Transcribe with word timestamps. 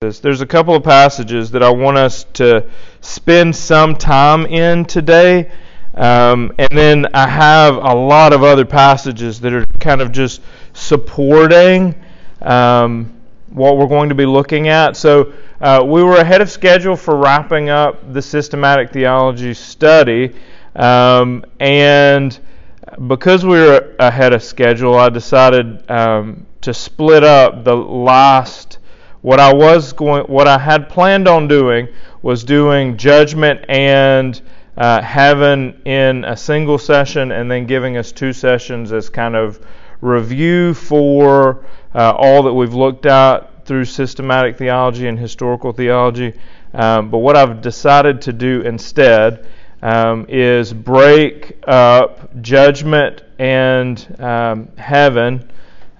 There's 0.00 0.42
a 0.42 0.46
couple 0.46 0.76
of 0.76 0.84
passages 0.84 1.50
that 1.50 1.62
I 1.64 1.70
want 1.70 1.98
us 1.98 2.22
to 2.34 2.70
spend 3.00 3.56
some 3.56 3.96
time 3.96 4.46
in 4.46 4.84
today. 4.84 5.50
Um, 5.92 6.52
and 6.56 6.68
then 6.70 7.06
I 7.14 7.26
have 7.26 7.74
a 7.74 7.94
lot 7.96 8.32
of 8.32 8.44
other 8.44 8.64
passages 8.64 9.40
that 9.40 9.52
are 9.52 9.66
kind 9.80 10.00
of 10.00 10.12
just 10.12 10.40
supporting 10.72 11.96
um, 12.42 13.12
what 13.48 13.76
we're 13.76 13.88
going 13.88 14.08
to 14.10 14.14
be 14.14 14.24
looking 14.24 14.68
at. 14.68 14.96
So 14.96 15.32
uh, 15.60 15.84
we 15.84 16.04
were 16.04 16.18
ahead 16.18 16.42
of 16.42 16.48
schedule 16.48 16.94
for 16.94 17.16
wrapping 17.16 17.68
up 17.68 18.12
the 18.12 18.22
systematic 18.22 18.92
theology 18.92 19.52
study. 19.52 20.32
Um, 20.76 21.44
and 21.58 22.38
because 23.08 23.44
we 23.44 23.58
were 23.58 23.96
ahead 23.98 24.32
of 24.32 24.44
schedule, 24.44 24.94
I 24.94 25.08
decided 25.08 25.90
um, 25.90 26.46
to 26.60 26.72
split 26.72 27.24
up 27.24 27.64
the 27.64 27.74
last 27.74 28.77
what 29.22 29.40
I 29.40 29.52
was 29.52 29.92
going, 29.92 30.24
what 30.24 30.46
I 30.46 30.58
had 30.58 30.88
planned 30.88 31.26
on 31.28 31.48
doing 31.48 31.88
was 32.22 32.44
doing 32.44 32.96
judgment 32.96 33.64
and 33.68 34.40
uh, 34.76 35.02
heaven 35.02 35.80
in 35.84 36.24
a 36.24 36.36
single 36.36 36.78
session, 36.78 37.32
and 37.32 37.50
then 37.50 37.66
giving 37.66 37.96
us 37.96 38.12
two 38.12 38.32
sessions 38.32 38.92
as 38.92 39.08
kind 39.08 39.34
of 39.34 39.64
review 40.00 40.72
for 40.72 41.64
uh, 41.94 42.12
all 42.16 42.44
that 42.44 42.52
we've 42.52 42.74
looked 42.74 43.06
at 43.06 43.66
through 43.66 43.84
systematic 43.84 44.56
theology 44.56 45.08
and 45.08 45.18
historical 45.18 45.72
theology. 45.72 46.32
Um, 46.72 47.10
but 47.10 47.18
what 47.18 47.36
I've 47.36 47.60
decided 47.60 48.22
to 48.22 48.32
do 48.32 48.60
instead 48.60 49.46
um, 49.82 50.26
is 50.28 50.72
break 50.72 51.58
up 51.66 52.40
judgment 52.40 53.22
and 53.38 54.20
um, 54.20 54.68
heaven 54.76 55.50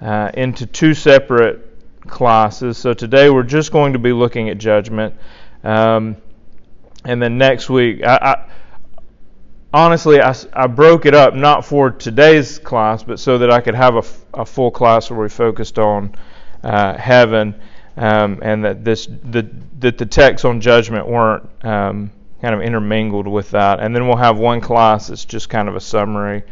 uh, 0.01 0.31
into 0.35 0.67
two 0.67 0.95
separate 0.95 1.68
classes. 2.09 2.79
So 2.79 2.95
today 2.95 3.31
we're 3.31 3.43
just 3.43 3.73
going 3.73 3.93
to 3.93 3.99
be 3.99 4.13
looking 4.13 4.49
at 4.49 4.59
judgment. 4.59 5.15
Um, 5.63 6.17
and 7.05 7.23
then 7.23 7.39
next 7.39 7.71
week, 7.71 8.03
I, 8.05 8.17
I 8.17 8.49
honestly, 9.73 10.21
I, 10.21 10.35
I, 10.53 10.67
broke 10.67 11.07
it 11.07 11.15
up 11.15 11.35
not 11.35 11.65
for 11.65 11.91
today's 11.91 12.59
class, 12.59 13.03
but 13.03 13.19
so 13.19 13.39
that 13.39 13.51
I 13.51 13.61
could 13.61 13.75
have 13.75 13.97
a, 13.97 14.41
a 14.41 14.45
full 14.45 14.71
class 14.71 15.11
where 15.11 15.21
we 15.21 15.29
focused 15.29 15.79
on 15.79 16.15
uh, 16.63 16.97
heaven, 16.97 17.55
um, 17.97 18.41
and 18.43 18.65
that 18.65 18.85
this 18.85 19.07
the 19.07 19.49
that 19.81 19.99
the 19.99 20.07
texts 20.07 20.45
on 20.45 20.61
judgment 20.61 21.07
weren't 21.07 21.49
um, 21.65 22.11
kind 22.41 22.55
of 22.55 22.61
intermingled 22.61 23.27
with 23.27 23.51
that. 23.51 23.81
And 23.81 23.95
then 23.95 24.07
we'll 24.07 24.17
have 24.17 24.39
one 24.39 24.61
class 24.61 25.09
that's 25.09 25.25
just 25.25 25.49
kind 25.49 25.69
of 25.69 25.77
a 25.77 25.81
summary 25.81 26.43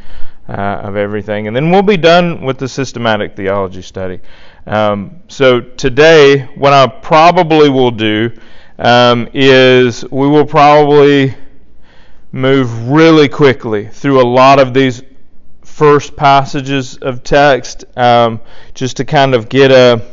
uh, 0.48 0.52
of 0.52 0.96
everything, 0.96 1.46
and 1.46 1.56
then 1.56 1.70
we'll 1.70 1.82
be 1.82 1.96
done 1.96 2.42
with 2.42 2.58
the 2.58 2.68
systematic 2.68 3.36
theology 3.36 3.82
study. 3.82 4.20
Um, 4.66 5.20
so 5.28 5.60
today, 5.60 6.40
what 6.56 6.72
I 6.72 6.88
probably 6.88 7.70
will 7.70 7.92
do 7.92 8.32
um, 8.78 9.28
is 9.32 10.04
we 10.10 10.26
will 10.26 10.44
probably 10.44 11.34
move 12.32 12.88
really 12.88 13.28
quickly 13.28 13.86
through 13.86 14.20
a 14.20 14.26
lot 14.26 14.58
of 14.58 14.74
these 14.74 15.04
first 15.62 16.16
passages 16.16 16.96
of 16.96 17.22
text, 17.22 17.84
um, 17.96 18.40
just 18.74 18.96
to 18.96 19.04
kind 19.04 19.34
of 19.34 19.48
get 19.48 19.70
a 19.70 20.04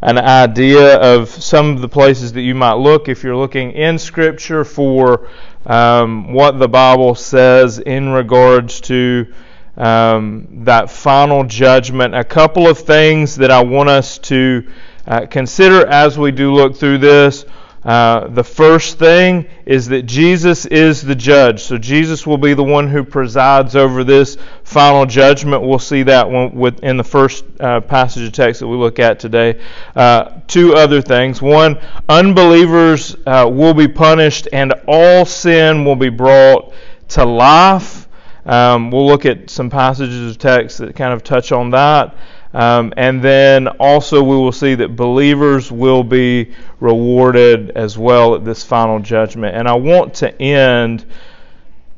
an 0.00 0.18
idea 0.18 0.96
of 0.96 1.28
some 1.28 1.70
of 1.70 1.80
the 1.80 1.88
places 1.88 2.32
that 2.32 2.40
you 2.40 2.56
might 2.56 2.74
look 2.74 3.08
if 3.08 3.22
you're 3.22 3.36
looking 3.36 3.70
in 3.70 3.98
Scripture 3.98 4.64
for 4.64 5.28
um, 5.64 6.32
what 6.32 6.58
the 6.58 6.68
Bible 6.68 7.14
says 7.14 7.78
in 7.78 8.08
regards 8.08 8.80
to 8.80 9.32
um, 9.76 10.64
that 10.64 10.90
final 10.90 11.44
judgment. 11.44 12.14
A 12.14 12.24
couple 12.24 12.66
of 12.66 12.78
things 12.78 13.36
that 13.36 13.50
I 13.50 13.62
want 13.62 13.88
us 13.88 14.18
to 14.18 14.66
uh, 15.06 15.26
consider 15.26 15.86
as 15.86 16.18
we 16.18 16.30
do 16.30 16.52
look 16.52 16.76
through 16.76 16.98
this. 16.98 17.44
Uh, 17.84 18.28
the 18.28 18.44
first 18.44 18.98
thing 19.00 19.44
is 19.66 19.88
that 19.88 20.02
Jesus 20.02 20.66
is 20.66 21.02
the 21.02 21.16
judge. 21.16 21.64
So 21.64 21.78
Jesus 21.78 22.24
will 22.24 22.38
be 22.38 22.54
the 22.54 22.62
one 22.62 22.86
who 22.86 23.02
presides 23.02 23.74
over 23.74 24.04
this 24.04 24.36
final 24.62 25.04
judgment. 25.04 25.62
We'll 25.62 25.80
see 25.80 26.04
that 26.04 26.30
one 26.30 26.54
with, 26.54 26.84
in 26.84 26.96
the 26.96 27.04
first 27.04 27.44
uh, 27.58 27.80
passage 27.80 28.24
of 28.24 28.32
text 28.32 28.60
that 28.60 28.68
we 28.68 28.76
look 28.76 29.00
at 29.00 29.18
today. 29.18 29.60
Uh, 29.96 30.40
two 30.46 30.74
other 30.74 31.02
things. 31.02 31.42
One, 31.42 31.80
unbelievers 32.08 33.16
uh, 33.26 33.50
will 33.52 33.74
be 33.74 33.88
punished 33.88 34.46
and 34.52 34.72
all 34.86 35.24
sin 35.24 35.84
will 35.84 35.96
be 35.96 36.10
brought 36.10 36.72
to 37.08 37.24
life. 37.24 38.01
Um, 38.44 38.90
we'll 38.90 39.06
look 39.06 39.24
at 39.24 39.50
some 39.50 39.70
passages 39.70 40.32
of 40.32 40.38
text 40.38 40.78
that 40.78 40.96
kind 40.96 41.12
of 41.12 41.22
touch 41.22 41.52
on 41.52 41.70
that. 41.70 42.16
Um, 42.54 42.92
and 42.96 43.22
then 43.22 43.66
also 43.66 44.22
we 44.22 44.36
will 44.36 44.52
see 44.52 44.74
that 44.74 44.94
believers 44.94 45.72
will 45.72 46.02
be 46.02 46.52
rewarded 46.80 47.70
as 47.70 47.96
well 47.96 48.34
at 48.34 48.44
this 48.44 48.62
final 48.62 48.98
judgment. 48.98 49.56
And 49.56 49.66
I 49.66 49.74
want 49.74 50.14
to 50.14 50.42
end 50.42 51.06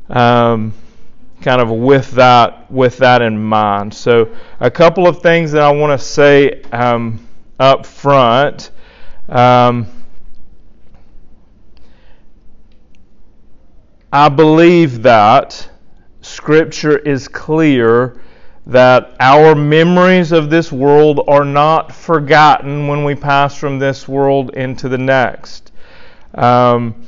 um, 0.08 0.74
kind 1.40 1.60
of 1.60 1.70
with 1.70 2.12
that 2.12 2.70
with 2.70 2.98
that 2.98 3.20
in 3.20 3.42
mind. 3.42 3.92
So 3.92 4.34
a 4.60 4.70
couple 4.70 5.08
of 5.08 5.22
things 5.22 5.52
that 5.52 5.62
I 5.62 5.72
want 5.72 5.98
to 5.98 6.04
say 6.04 6.62
um, 6.72 7.26
up 7.58 7.84
front. 7.84 8.70
Um, 9.28 9.86
I 14.12 14.28
believe 14.28 15.02
that 15.02 15.68
Scripture 16.34 16.98
is 16.98 17.28
clear 17.28 18.20
that 18.66 19.14
our 19.20 19.54
memories 19.54 20.32
of 20.32 20.50
this 20.50 20.72
world 20.72 21.20
are 21.28 21.44
not 21.44 21.92
forgotten 21.92 22.88
when 22.88 23.04
we 23.04 23.14
pass 23.14 23.56
from 23.56 23.78
this 23.78 24.08
world 24.08 24.50
into 24.54 24.88
the 24.88 24.98
next. 24.98 25.70
Um, 26.34 27.06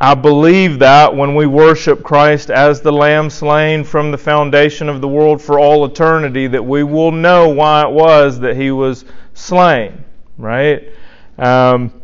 I 0.00 0.14
believe 0.14 0.78
that 0.78 1.16
when 1.16 1.34
we 1.34 1.46
worship 1.46 2.04
Christ 2.04 2.50
as 2.50 2.80
the 2.82 2.92
Lamb 2.92 3.28
slain 3.30 3.82
from 3.82 4.12
the 4.12 4.18
foundation 4.18 4.88
of 4.88 5.00
the 5.00 5.08
world 5.08 5.42
for 5.42 5.58
all 5.58 5.84
eternity, 5.84 6.46
that 6.46 6.64
we 6.64 6.84
will 6.84 7.10
know 7.10 7.48
why 7.48 7.82
it 7.82 7.90
was 7.90 8.38
that 8.40 8.56
He 8.56 8.70
was 8.70 9.04
slain, 9.32 10.04
right? 10.38 10.88
Um, 11.36 12.00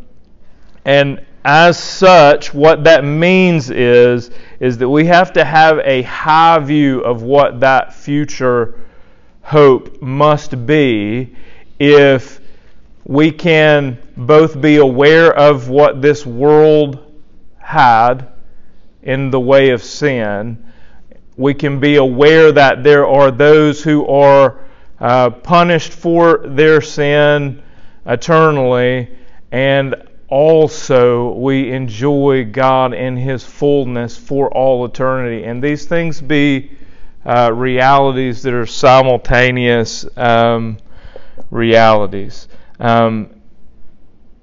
and 0.84 1.24
as 1.44 1.78
such, 1.78 2.52
what 2.52 2.84
that 2.84 3.04
means 3.04 3.70
is, 3.70 4.30
is 4.58 4.78
that 4.78 4.88
we 4.88 5.06
have 5.06 5.32
to 5.34 5.44
have 5.44 5.78
a 5.78 6.02
high 6.02 6.58
view 6.58 7.00
of 7.00 7.22
what 7.22 7.60
that 7.60 7.94
future 7.94 8.78
hope 9.42 10.02
must 10.02 10.66
be 10.66 11.34
if 11.78 12.40
we 13.04 13.32
can 13.32 13.98
both 14.16 14.60
be 14.60 14.76
aware 14.76 15.34
of 15.34 15.68
what 15.70 16.02
this 16.02 16.26
world 16.26 17.20
had 17.58 18.28
in 19.02 19.30
the 19.30 19.40
way 19.40 19.70
of 19.70 19.82
sin. 19.82 20.72
We 21.36 21.54
can 21.54 21.80
be 21.80 21.96
aware 21.96 22.52
that 22.52 22.84
there 22.84 23.06
are 23.06 23.30
those 23.30 23.82
who 23.82 24.06
are 24.06 24.58
uh, 25.00 25.30
punished 25.30 25.94
for 25.94 26.42
their 26.44 26.82
sin 26.82 27.62
eternally, 28.04 29.08
and 29.50 29.94
also 30.30 31.32
we 31.32 31.72
enjoy 31.72 32.44
God 32.44 32.94
in 32.94 33.16
His 33.16 33.44
fullness 33.44 34.16
for 34.16 34.48
all 34.50 34.84
eternity. 34.84 35.44
And 35.44 35.62
these 35.62 35.86
things 35.86 36.20
be 36.20 36.70
uh, 37.26 37.52
realities 37.52 38.42
that 38.42 38.54
are 38.54 38.66
simultaneous 38.66 40.06
um, 40.16 40.78
realities. 41.50 42.48
Um, 42.78 43.40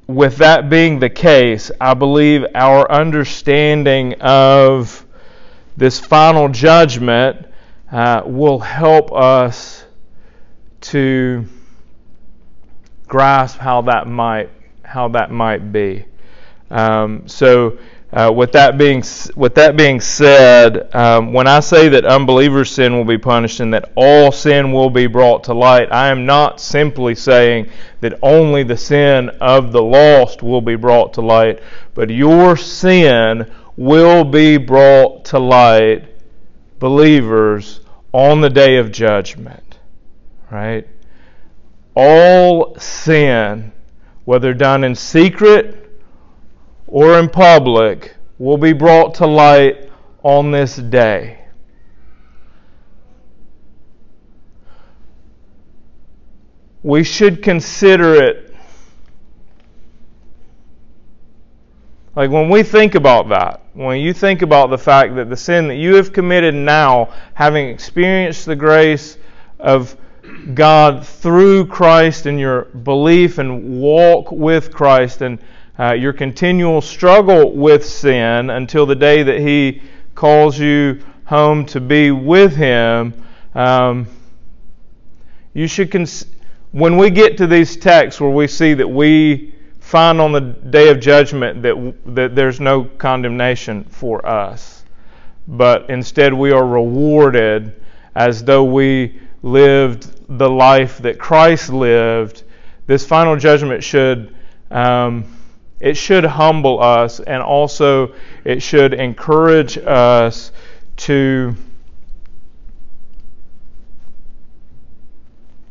with 0.06 0.38
that 0.38 0.70
being 0.70 1.00
the 1.00 1.10
case, 1.10 1.72
I 1.82 1.94
believe 1.94 2.46
our 2.54 2.90
understanding 2.92 4.22
of 4.22 5.06
this 5.76 6.00
final 6.00 6.50
judgment 6.50 7.48
uh, 7.92 8.24
will 8.26 8.60
help 8.60 9.12
us 9.12 9.86
to 10.82 11.46
grasp 13.08 13.58
how 13.58 13.82
that 13.84 14.08
might 14.08 14.50
how 14.88 15.10
that 15.10 15.32
might 15.32 15.72
be. 15.74 16.06
Um, 16.72 17.28
so, 17.28 17.78
uh, 18.14 18.32
with 18.34 18.54
that 18.54 18.78
being 18.78 19.04
with 19.36 19.56
that 19.56 19.76
being 19.76 20.00
said, 20.00 20.96
um, 20.96 21.34
when 21.34 21.46
I 21.46 21.60
say 21.60 21.90
that 21.90 22.06
unbelievers' 22.06 22.72
sin 22.72 22.94
will 22.94 23.04
be 23.04 23.18
punished 23.18 23.60
and 23.60 23.74
that 23.74 23.92
all 23.96 24.32
sin 24.32 24.72
will 24.72 24.90
be 24.90 25.08
brought 25.08 25.44
to 25.46 25.54
light, 25.54 25.92
I 25.92 26.08
am 26.08 26.26
not 26.26 26.62
simply 26.62 27.16
saying 27.16 27.70
that 28.00 28.18
only 28.24 28.64
the 28.64 28.78
sin 28.78 29.30
of 29.42 29.74
the 29.74 29.84
lost 29.84 30.42
will 30.42 30.62
be 30.62 30.78
brought 30.78 31.14
to 31.16 31.22
light, 31.22 31.62
but 31.94 32.10
your 32.10 32.56
sin 32.56 33.52
will 33.76 34.24
be 34.24 34.56
brought 34.56 35.26
to 35.26 35.40
light, 35.40 36.06
believers, 36.80 37.82
on 38.14 38.40
the 38.40 38.50
day 38.50 38.78
of 38.78 38.94
judgment. 38.94 39.80
Right? 40.50 40.88
All 41.94 42.76
sin 42.80 43.74
whether 44.28 44.54
done 44.54 44.84
in 44.84 44.94
secret 44.94 45.90
or 46.86 47.18
in 47.18 47.30
public, 47.30 48.14
will 48.38 48.58
be 48.58 48.74
brought 48.74 49.14
to 49.14 49.26
light 49.26 49.90
on 50.22 50.52
this 50.52 50.76
day. 50.76 51.40
We 56.84 57.06
should 57.06 57.42
consider 57.42 58.22
it. 58.22 58.54
Like 62.14 62.30
when 62.30 62.50
we 62.50 62.64
think 62.64 62.96
about 62.96 63.30
that, 63.30 63.62
when 63.76 64.02
you 64.02 64.12
think 64.12 64.42
about 64.42 64.70
the 64.70 64.78
fact 64.78 65.16
that 65.16 65.30
the 65.30 65.38
sin 65.38 65.70
that 65.70 65.76
you 65.76 65.96
have 65.96 66.12
committed 66.12 66.54
now, 66.54 67.14
having 67.34 67.70
experienced 67.70 68.46
the 68.46 68.58
grace 68.58 69.18
of 69.58 69.96
God 70.54 71.06
through 71.06 71.68
Christ 71.68 72.26
and 72.26 72.40
your 72.40 72.66
belief 72.66 73.38
and 73.38 73.80
walk 73.80 74.32
with 74.32 74.74
Christ 74.74 75.22
and 75.22 75.40
uh, 75.80 75.94
your 75.94 76.14
continual 76.14 76.82
struggle 76.82 77.54
with 77.54 77.86
sin 77.86 78.50
until 78.50 78.86
the 78.86 78.96
day 78.96 79.24
that 79.24 79.40
He 79.40 79.82
calls 80.16 80.58
you 80.58 81.04
home 81.26 81.66
to 81.68 81.80
be 81.80 82.12
with 82.12 82.56
Him, 82.56 83.14
um, 83.54 84.08
you 85.54 85.68
should. 85.68 85.92
Cons- 85.92 86.26
when 86.72 86.98
we 86.98 87.10
get 87.10 87.38
to 87.38 87.48
these 87.48 87.78
texts 87.78 88.20
where 88.20 88.30
we 88.30 88.48
see 88.48 88.74
that 88.74 88.88
we 88.88 89.54
find 89.80 90.20
on 90.20 90.32
the 90.32 90.42
day 90.42 90.90
of 90.90 91.00
judgment 91.00 91.62
that, 91.62 91.94
that 92.06 92.36
there's 92.36 92.60
no 92.60 92.84
condemnation 92.84 93.84
for 93.86 94.26
us, 94.26 94.84
but 95.48 95.90
instead 95.90 96.34
we 96.34 96.52
are 96.52 96.66
rewarded 96.66 97.82
as 98.16 98.44
though 98.44 98.64
we 98.64 99.20
lived 99.44 100.17
the 100.30 100.50
life 100.50 101.00
that 101.00 101.20
Christ 101.20 101.70
lived. 101.70 102.44
This 102.86 103.06
final 103.06 103.36
judgment 103.36 103.84
should 103.84 104.36
um, 104.72 105.26
it 105.80 105.96
should 105.96 106.26
humble 106.26 106.82
us, 106.82 107.20
and 107.20 107.42
also 107.42 108.14
it 108.44 108.62
should 108.62 108.94
encourage 108.94 109.78
us 109.78 110.52
to 110.98 111.56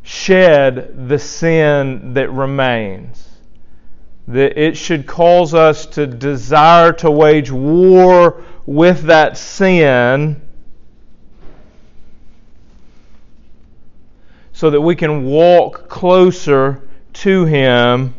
shed 0.02 1.08
the 1.08 1.18
sin 1.18 2.14
that 2.14 2.30
remains 2.30 3.26
that 4.28 4.60
it 4.60 4.76
should 4.76 5.06
cause 5.06 5.54
us 5.54 5.86
to 5.86 6.06
desire 6.06 6.92
to 6.92 7.10
wage 7.10 7.50
war 7.50 8.42
with 8.66 9.02
that 9.02 9.36
sin 9.36 10.40
so 14.56 14.70
that 14.70 14.80
we 14.80 14.96
can 14.96 15.22
walk 15.26 15.86
closer 15.86 16.88
to 17.12 17.44
him 17.44 18.14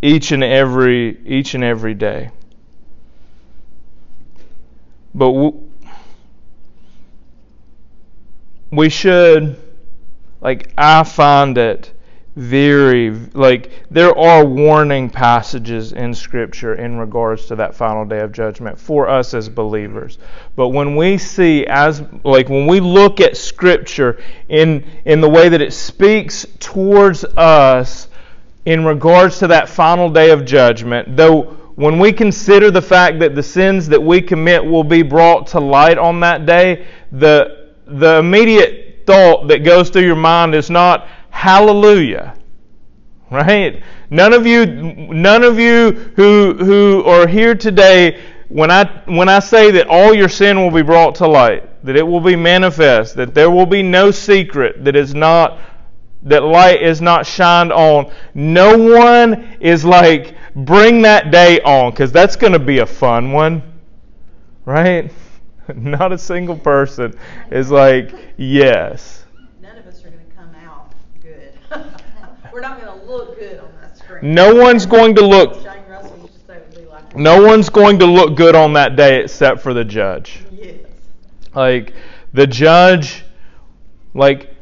each 0.00 0.32
and 0.32 0.42
every 0.42 1.18
each 1.26 1.52
and 1.52 1.62
every 1.62 1.92
day. 1.92 2.30
But 5.14 5.52
we 8.70 8.88
should 8.88 9.60
like 10.40 10.72
I 10.78 11.02
find 11.04 11.58
it 11.58 11.92
very 12.36 13.10
like 13.34 13.70
there 13.92 14.16
are 14.18 14.44
warning 14.44 15.08
passages 15.08 15.92
in 15.92 16.12
scripture 16.12 16.74
in 16.74 16.98
regards 16.98 17.46
to 17.46 17.54
that 17.54 17.76
final 17.76 18.04
day 18.04 18.20
of 18.20 18.32
judgment 18.32 18.78
for 18.78 19.08
us 19.08 19.34
as 19.34 19.48
believers. 19.48 20.18
But 20.56 20.70
when 20.70 20.96
we 20.96 21.16
see 21.16 21.64
as 21.66 22.02
like 22.24 22.48
when 22.48 22.66
we 22.66 22.80
look 22.80 23.20
at 23.20 23.36
scripture 23.36 24.20
in 24.48 24.84
in 25.04 25.20
the 25.20 25.28
way 25.28 25.48
that 25.48 25.62
it 25.62 25.72
speaks 25.72 26.44
towards 26.58 27.24
us 27.36 28.08
in 28.64 28.84
regards 28.84 29.38
to 29.38 29.46
that 29.48 29.68
final 29.68 30.10
day 30.10 30.30
of 30.30 30.44
judgment 30.44 31.16
though 31.16 31.42
when 31.76 31.98
we 31.98 32.12
consider 32.12 32.70
the 32.70 32.82
fact 32.82 33.18
that 33.20 33.34
the 33.34 33.42
sins 33.42 33.88
that 33.88 34.02
we 34.02 34.20
commit 34.20 34.64
will 34.64 34.84
be 34.84 35.02
brought 35.02 35.46
to 35.48 35.60
light 35.60 35.98
on 35.98 36.20
that 36.20 36.46
day 36.46 36.86
the 37.12 37.72
the 37.86 38.18
immediate 38.18 39.02
thought 39.06 39.48
that 39.48 39.64
goes 39.64 39.90
through 39.90 40.06
your 40.06 40.16
mind 40.16 40.54
is 40.54 40.70
not 40.70 41.06
Hallelujah. 41.34 42.36
Right? 43.30 43.82
None 44.08 44.32
of 44.32 44.46
you 44.46 44.64
none 44.64 45.42
of 45.42 45.58
you 45.58 45.90
who 46.16 46.54
who 46.54 47.02
are 47.04 47.26
here 47.26 47.54
today 47.56 48.22
when 48.48 48.70
I 48.70 49.02
when 49.06 49.28
I 49.28 49.40
say 49.40 49.72
that 49.72 49.88
all 49.88 50.14
your 50.14 50.28
sin 50.28 50.58
will 50.58 50.70
be 50.70 50.82
brought 50.82 51.16
to 51.16 51.26
light, 51.26 51.68
that 51.84 51.96
it 51.96 52.02
will 52.02 52.20
be 52.20 52.36
manifest, 52.36 53.16
that 53.16 53.34
there 53.34 53.50
will 53.50 53.66
be 53.66 53.82
no 53.82 54.10
secret 54.12 54.84
that 54.84 54.94
is 54.96 55.14
not 55.14 55.58
that 56.22 56.44
light 56.44 56.80
is 56.80 57.02
not 57.02 57.26
shined 57.26 57.72
on. 57.72 58.10
No 58.32 58.78
one 58.78 59.56
is 59.60 59.84
like 59.84 60.36
bring 60.54 61.02
that 61.02 61.32
day 61.32 61.60
on 61.60 61.92
cuz 61.92 62.12
that's 62.12 62.36
going 62.36 62.52
to 62.52 62.58
be 62.60 62.78
a 62.78 62.86
fun 62.86 63.32
one. 63.32 63.60
Right? 64.64 65.12
Not 65.74 66.12
a 66.12 66.18
single 66.18 66.56
person 66.56 67.14
is 67.50 67.70
like, 67.70 68.14
"Yes." 68.36 69.23
We're 72.54 72.60
not 72.60 72.80
going 72.80 73.00
to 73.00 73.04
look 73.04 73.36
good 73.36 73.58
on 73.58 73.68
that 73.80 73.98
screen. 73.98 74.32
No 74.32 74.54
one's 74.54 74.86
going 74.86 75.16
to 75.16 75.26
look. 75.26 75.66
No 77.16 77.42
one's 77.42 77.68
going 77.68 77.98
to 77.98 78.06
look 78.06 78.36
good 78.36 78.54
on 78.54 78.74
that 78.74 78.94
day 78.94 79.24
except 79.24 79.60
for 79.60 79.74
the 79.74 79.84
judge. 79.84 80.38
Yes. 80.52 80.76
Like 81.52 81.94
the 82.32 82.46
judge, 82.46 83.24
like, 84.14 84.54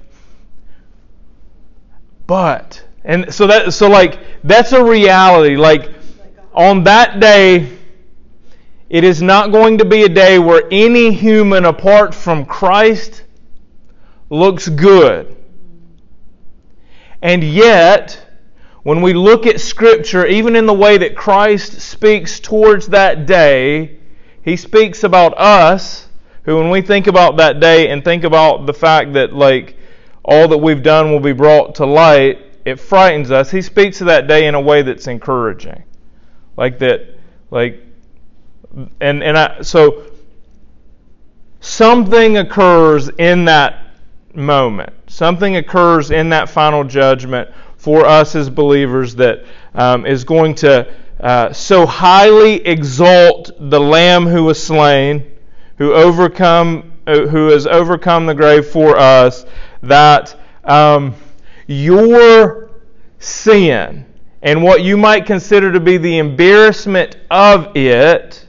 but 2.26 2.82
and 3.04 3.32
so 3.32 3.46
that 3.46 3.74
so 3.74 3.90
like 3.90 4.20
that's 4.42 4.72
a 4.72 4.82
reality. 4.82 5.56
Like 5.56 5.90
on 6.54 6.84
that 6.84 7.20
day, 7.20 7.76
it 8.88 9.04
is 9.04 9.20
not 9.20 9.52
going 9.52 9.76
to 9.76 9.84
be 9.84 10.04
a 10.04 10.08
day 10.08 10.38
where 10.38 10.62
any 10.70 11.12
human 11.12 11.66
apart 11.66 12.14
from 12.14 12.46
Christ 12.46 13.24
looks 14.30 14.66
good. 14.70 15.36
And 17.22 17.44
yet, 17.44 18.20
when 18.82 19.00
we 19.00 19.14
look 19.14 19.46
at 19.46 19.60
Scripture, 19.60 20.26
even 20.26 20.56
in 20.56 20.66
the 20.66 20.74
way 20.74 20.98
that 20.98 21.16
Christ 21.16 21.80
speaks 21.80 22.40
towards 22.40 22.88
that 22.88 23.26
day, 23.26 23.98
He 24.42 24.56
speaks 24.56 25.04
about 25.04 25.38
us, 25.38 26.08
who, 26.42 26.56
when 26.56 26.70
we 26.70 26.82
think 26.82 27.06
about 27.06 27.36
that 27.36 27.60
day 27.60 27.88
and 27.88 28.04
think 28.04 28.24
about 28.24 28.66
the 28.66 28.74
fact 28.74 29.12
that, 29.12 29.32
like, 29.32 29.76
all 30.24 30.48
that 30.48 30.58
we've 30.58 30.82
done 30.82 31.12
will 31.12 31.20
be 31.20 31.32
brought 31.32 31.76
to 31.76 31.86
light, 31.86 32.40
it 32.64 32.80
frightens 32.80 33.30
us. 33.30 33.50
He 33.50 33.62
speaks 33.62 34.00
of 34.00 34.08
that 34.08 34.26
day 34.26 34.46
in 34.46 34.54
a 34.54 34.60
way 34.60 34.82
that's 34.82 35.06
encouraging. 35.06 35.84
Like 36.56 36.80
that, 36.80 37.18
like, 37.50 37.84
and, 39.00 39.22
and 39.22 39.38
I, 39.38 39.62
so 39.62 40.06
something 41.60 42.38
occurs 42.38 43.08
in 43.08 43.44
that 43.46 43.91
moment. 44.34 44.92
Something 45.06 45.56
occurs 45.56 46.10
in 46.10 46.30
that 46.30 46.48
final 46.48 46.84
judgment 46.84 47.48
for 47.76 48.06
us 48.06 48.34
as 48.34 48.48
believers 48.48 49.14
that 49.16 49.44
um, 49.74 50.06
is 50.06 50.24
going 50.24 50.54
to 50.56 50.92
uh, 51.20 51.52
so 51.52 51.86
highly 51.86 52.54
exalt 52.66 53.50
the 53.58 53.80
Lamb 53.80 54.26
who 54.26 54.44
was 54.44 54.62
slain, 54.62 55.24
who 55.78 55.92
overcome, 55.92 56.92
uh, 57.06 57.26
who 57.26 57.48
has 57.48 57.66
overcome 57.66 58.26
the 58.26 58.34
grave 58.34 58.66
for 58.66 58.96
us, 58.96 59.44
that 59.82 60.38
um, 60.64 61.14
your 61.66 62.70
sin 63.18 64.06
and 64.42 64.62
what 64.62 64.82
you 64.82 64.96
might 64.96 65.26
consider 65.26 65.70
to 65.72 65.80
be 65.80 65.96
the 65.96 66.18
embarrassment 66.18 67.16
of 67.30 67.76
it 67.76 68.46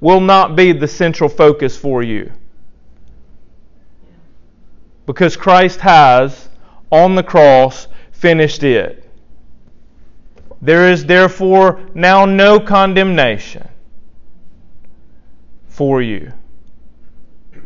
will 0.00 0.20
not 0.20 0.54
be 0.56 0.72
the 0.72 0.88
central 0.88 1.28
focus 1.28 1.76
for 1.76 2.02
you 2.02 2.30
because 5.06 5.36
Christ 5.36 5.80
has, 5.80 6.48
on 6.90 7.14
the 7.14 7.22
cross, 7.22 7.88
finished 8.12 8.62
it. 8.62 9.08
There 10.60 10.90
is 10.90 11.06
therefore 11.06 11.80
now 11.94 12.24
no 12.24 12.58
condemnation 12.58 13.68
for 15.68 16.02
you. 16.02 16.32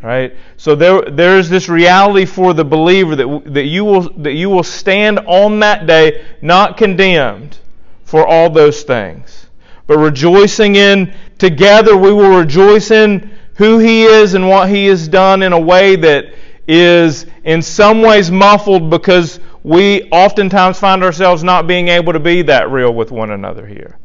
Right? 0.01 0.35
So 0.57 0.75
there, 0.75 1.01
there 1.01 1.37
is 1.37 1.49
this 1.49 1.69
reality 1.69 2.25
for 2.25 2.53
the 2.53 2.65
believer 2.65 3.15
that, 3.15 3.43
that, 3.53 3.65
you 3.65 3.85
will, 3.85 4.09
that 4.17 4.33
you 4.33 4.49
will 4.49 4.63
stand 4.63 5.19
on 5.19 5.59
that 5.59 5.85
day 5.85 6.25
not 6.41 6.75
condemned 6.77 7.57
for 8.03 8.25
all 8.25 8.49
those 8.49 8.83
things, 8.83 9.47
but 9.87 9.97
rejoicing 9.97 10.75
in 10.75 11.13
together 11.37 11.95
we 11.95 12.11
will 12.11 12.37
rejoice 12.39 12.91
in 12.91 13.31
who 13.55 13.77
He 13.77 14.03
is 14.03 14.33
and 14.33 14.49
what 14.49 14.69
He 14.69 14.87
has 14.87 15.07
done 15.07 15.43
in 15.43 15.53
a 15.53 15.59
way 15.59 15.95
that 15.95 16.33
is 16.67 17.25
in 17.43 17.61
some 17.61 18.01
ways 18.01 18.29
muffled 18.31 18.89
because 18.89 19.39
we 19.63 20.03
oftentimes 20.11 20.79
find 20.79 21.03
ourselves 21.03 21.43
not 21.43 21.67
being 21.67 21.87
able 21.87 22.13
to 22.13 22.19
be 22.19 22.41
that 22.43 22.69
real 22.71 22.93
with 22.93 23.11
one 23.11 23.31
another 23.31 23.65
here. 23.65 23.97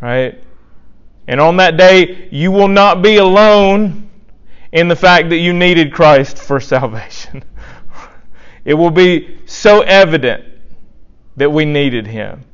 Right? 0.00 0.42
And 1.26 1.40
on 1.40 1.58
that 1.58 1.76
day, 1.76 2.28
you 2.32 2.50
will 2.50 2.68
not 2.68 3.02
be 3.02 3.16
alone 3.16 4.10
in 4.72 4.88
the 4.88 4.96
fact 4.96 5.28
that 5.30 5.36
you 5.36 5.52
needed 5.52 5.92
Christ 5.92 6.38
for 6.38 6.60
salvation. 6.60 7.44
it 8.64 8.74
will 8.74 8.90
be 8.90 9.38
so 9.46 9.82
evident 9.82 10.44
that 11.36 11.50
we 11.50 11.64
needed 11.64 12.06
Him, 12.06 12.44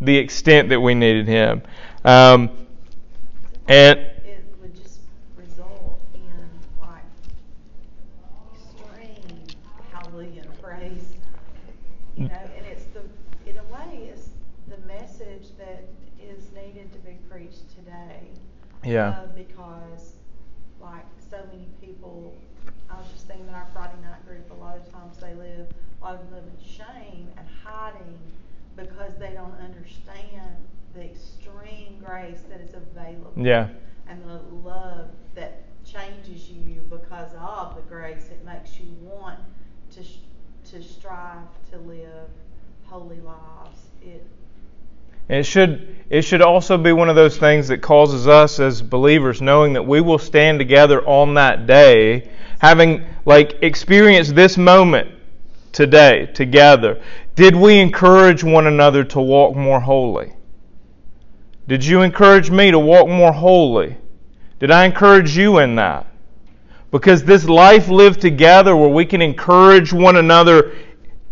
the 0.00 0.16
extent 0.16 0.70
that 0.70 0.80
we 0.80 0.94
needed 0.94 1.26
Him. 1.26 1.62
Um, 2.04 2.50
and 3.68 4.10
You 12.16 12.28
know, 12.28 12.40
and 12.56 12.64
it's 12.64 12.84
the, 12.94 13.02
in 13.50 13.58
a 13.58 13.64
way, 13.64 14.08
it's 14.10 14.30
the 14.68 14.78
message 14.86 15.06
message 15.36 15.48
that 15.58 15.84
is 16.20 16.44
needed 16.54 16.92
to 16.92 16.98
be 16.98 17.16
preached 17.30 17.68
today. 17.74 18.20
Yeah. 18.86 19.08
Uh, 19.08 19.26
because, 19.34 20.14
like, 20.80 21.04
so 21.30 21.38
many 21.52 21.66
people, 21.80 22.34
I 22.90 22.96
was 22.98 23.06
just 23.12 23.26
thinking 23.26 23.48
in 23.48 23.54
our 23.54 23.66
Friday 23.72 24.00
night 24.02 24.24
group, 24.26 24.50
a 24.50 24.54
lot 24.54 24.76
of 24.76 24.90
times 24.92 25.18
they 25.18 25.34
live, 25.34 25.66
a 26.00 26.04
lot 26.04 26.14
of 26.14 26.20
them 26.20 26.34
live 26.34 26.44
in 26.44 26.64
shame 26.64 27.28
and 27.36 27.46
hiding 27.64 28.18
because 28.76 29.12
they 29.18 29.32
don't 29.32 29.58
understand 29.60 30.56
the 30.94 31.04
extreme 31.04 31.98
grace 32.04 32.40
that 32.48 32.60
is 32.60 32.74
available. 32.74 33.32
Yeah. 33.36 33.68
And 34.08 34.22
the 34.24 34.40
love 34.68 35.08
that 35.34 35.62
changes 35.84 36.48
you 36.48 36.80
because 36.88 37.32
of 37.38 37.76
the 37.76 37.82
grace. 37.82 38.28
It 38.30 38.44
makes 38.44 38.78
you 38.78 38.94
want 39.02 39.38
to, 39.92 40.04
sh- 40.04 40.18
to 40.70 40.82
strive 40.82 41.48
to 41.70 41.78
live 41.78 42.28
holy 42.84 43.20
lives. 43.20 43.78
It, 44.02 44.24
it 45.28 45.44
should 45.44 45.95
it 46.08 46.22
should 46.22 46.42
also 46.42 46.78
be 46.78 46.92
one 46.92 47.08
of 47.08 47.16
those 47.16 47.36
things 47.36 47.68
that 47.68 47.82
causes 47.82 48.28
us 48.28 48.60
as 48.60 48.80
believers 48.80 49.42
knowing 49.42 49.72
that 49.72 49.82
we 49.82 50.00
will 50.00 50.18
stand 50.18 50.58
together 50.58 51.06
on 51.06 51.34
that 51.34 51.66
day 51.66 52.30
having 52.60 53.04
like 53.24 53.58
experienced 53.62 54.34
this 54.34 54.56
moment 54.56 55.10
today 55.72 56.26
together. 56.26 57.02
Did 57.34 57.54
we 57.54 57.78
encourage 57.80 58.42
one 58.42 58.66
another 58.66 59.04
to 59.04 59.20
walk 59.20 59.56
more 59.56 59.80
holy? 59.80 60.32
Did 61.68 61.84
you 61.84 62.02
encourage 62.02 62.50
me 62.50 62.70
to 62.70 62.78
walk 62.78 63.08
more 63.08 63.32
holy? 63.32 63.96
Did 64.60 64.70
I 64.70 64.84
encourage 64.84 65.36
you 65.36 65.58
in 65.58 65.74
that? 65.74 66.06
Because 66.92 67.24
this 67.24 67.46
life 67.46 67.88
lived 67.88 68.20
together 68.20 68.74
where 68.76 68.88
we 68.88 69.04
can 69.04 69.20
encourage 69.20 69.92
one 69.92 70.16
another 70.16 70.74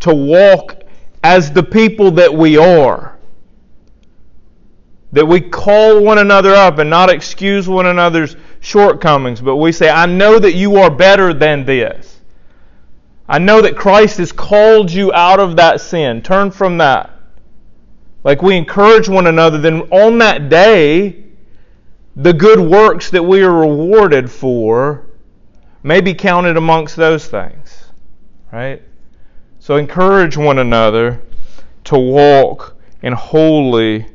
to 0.01 0.13
walk 0.13 0.83
as 1.23 1.51
the 1.51 1.63
people 1.63 2.11
that 2.11 2.31
we 2.31 2.57
are. 2.57 3.14
That 5.15 5.25
we 5.25 5.39
call 5.39 6.03
one 6.03 6.17
another 6.17 6.53
up 6.53 6.77
and 6.77 6.89
not 6.89 7.09
excuse 7.09 7.69
one 7.69 7.85
another's 7.85 8.35
shortcomings, 8.59 9.39
but 9.39 9.55
we 9.55 9.71
say, 9.71 9.89
I 9.89 10.05
know 10.05 10.37
that 10.37 10.55
you 10.55 10.75
are 10.75 10.91
better 10.91 11.33
than 11.33 11.63
this. 11.63 12.19
I 13.25 13.39
know 13.39 13.61
that 13.61 13.77
Christ 13.77 14.17
has 14.17 14.33
called 14.33 14.91
you 14.91 15.13
out 15.13 15.39
of 15.39 15.55
that 15.55 15.79
sin. 15.79 16.21
Turn 16.21 16.51
from 16.51 16.79
that. 16.79 17.17
Like 18.25 18.41
we 18.41 18.57
encourage 18.57 19.07
one 19.07 19.27
another, 19.27 19.57
then 19.57 19.83
on 19.83 20.17
that 20.17 20.49
day, 20.49 21.23
the 22.17 22.33
good 22.33 22.59
works 22.59 23.09
that 23.11 23.23
we 23.23 23.41
are 23.41 23.53
rewarded 23.53 24.29
for 24.29 25.07
may 25.81 26.01
be 26.01 26.13
counted 26.13 26.57
amongst 26.57 26.97
those 26.97 27.25
things. 27.25 27.85
Right? 28.51 28.81
So 29.59 29.77
encourage 29.77 30.35
one 30.35 30.59
another 30.59 31.21
to 31.85 31.97
walk 31.97 32.75
in 33.01 33.13
holy 33.13 34.07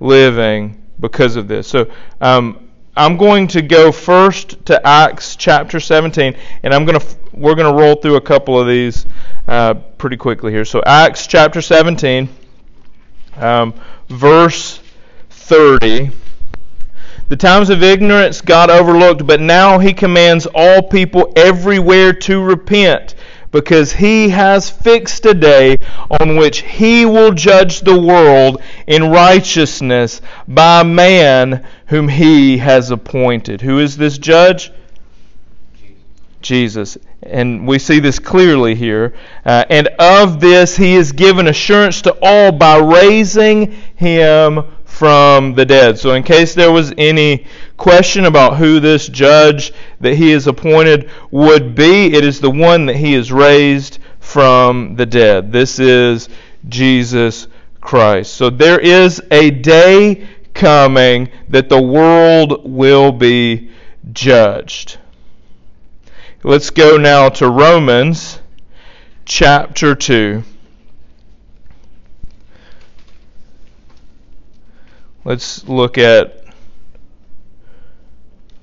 living 0.00 0.82
because 1.00 1.36
of 1.36 1.48
this. 1.48 1.66
So 1.66 1.90
um, 2.20 2.70
I'm 2.96 3.16
going 3.16 3.48
to 3.48 3.62
go 3.62 3.90
first 3.90 4.64
to 4.66 4.86
Acts 4.86 5.36
chapter 5.36 5.80
17, 5.80 6.36
and 6.62 6.74
I'm 6.74 6.84
going 6.84 7.00
to 7.00 7.06
we're 7.32 7.56
going 7.56 7.72
to 7.72 7.82
roll 7.82 7.96
through 7.96 8.14
a 8.14 8.20
couple 8.20 8.58
of 8.58 8.68
these 8.68 9.06
uh, 9.48 9.74
pretty 9.74 10.16
quickly 10.16 10.52
here. 10.52 10.64
So 10.64 10.82
Acts 10.86 11.26
chapter 11.26 11.60
17, 11.60 12.28
um, 13.36 13.74
verse 14.08 14.80
30. 15.30 16.10
The 17.28 17.36
times 17.36 17.70
of 17.70 17.82
ignorance 17.82 18.40
God 18.40 18.70
overlooked, 18.70 19.26
but 19.26 19.40
now 19.40 19.78
He 19.78 19.92
commands 19.92 20.46
all 20.54 20.82
people 20.82 21.32
everywhere 21.34 22.12
to 22.12 22.42
repent 22.42 23.16
because 23.54 23.92
he 23.92 24.30
has 24.30 24.68
fixed 24.68 25.24
a 25.24 25.32
day 25.32 25.78
on 26.20 26.34
which 26.34 26.62
he 26.62 27.06
will 27.06 27.30
judge 27.30 27.82
the 27.82 27.96
world 27.96 28.60
in 28.84 29.12
righteousness 29.12 30.20
by 30.48 30.82
man 30.82 31.64
whom 31.86 32.08
he 32.08 32.58
has 32.58 32.90
appointed. 32.90 33.60
Who 33.60 33.78
is 33.78 33.96
this 33.96 34.18
judge? 34.18 34.72
Jesus. 36.42 36.98
And 37.22 37.64
we 37.64 37.78
see 37.78 38.00
this 38.00 38.18
clearly 38.18 38.74
here. 38.74 39.14
Uh, 39.46 39.64
and 39.70 39.86
of 40.00 40.40
this 40.40 40.76
he 40.76 40.96
is 40.96 41.12
given 41.12 41.46
assurance 41.46 42.02
to 42.02 42.18
all 42.20 42.50
by 42.50 42.78
raising 42.78 43.70
him 43.94 44.64
from 44.94 45.54
the 45.54 45.66
dead. 45.66 45.98
So, 45.98 46.14
in 46.14 46.22
case 46.22 46.54
there 46.54 46.70
was 46.70 46.94
any 46.96 47.46
question 47.76 48.26
about 48.26 48.58
who 48.58 48.78
this 48.78 49.08
judge 49.08 49.72
that 50.00 50.14
he 50.14 50.30
is 50.30 50.46
appointed 50.46 51.10
would 51.32 51.74
be, 51.74 52.14
it 52.14 52.24
is 52.24 52.38
the 52.38 52.50
one 52.50 52.86
that 52.86 52.94
he 52.94 53.14
is 53.14 53.32
raised 53.32 53.98
from 54.20 54.94
the 54.94 55.04
dead. 55.04 55.50
This 55.50 55.80
is 55.80 56.28
Jesus 56.68 57.48
Christ. 57.80 58.34
So, 58.34 58.50
there 58.50 58.78
is 58.78 59.20
a 59.32 59.50
day 59.50 60.28
coming 60.54 61.28
that 61.48 61.68
the 61.68 61.82
world 61.82 62.62
will 62.64 63.10
be 63.10 63.72
judged. 64.12 64.98
Let's 66.44 66.70
go 66.70 66.98
now 66.98 67.30
to 67.30 67.50
Romans 67.50 68.38
chapter 69.24 69.96
2. 69.96 70.44
Let's 75.26 75.66
look 75.66 75.96
at 75.96 76.44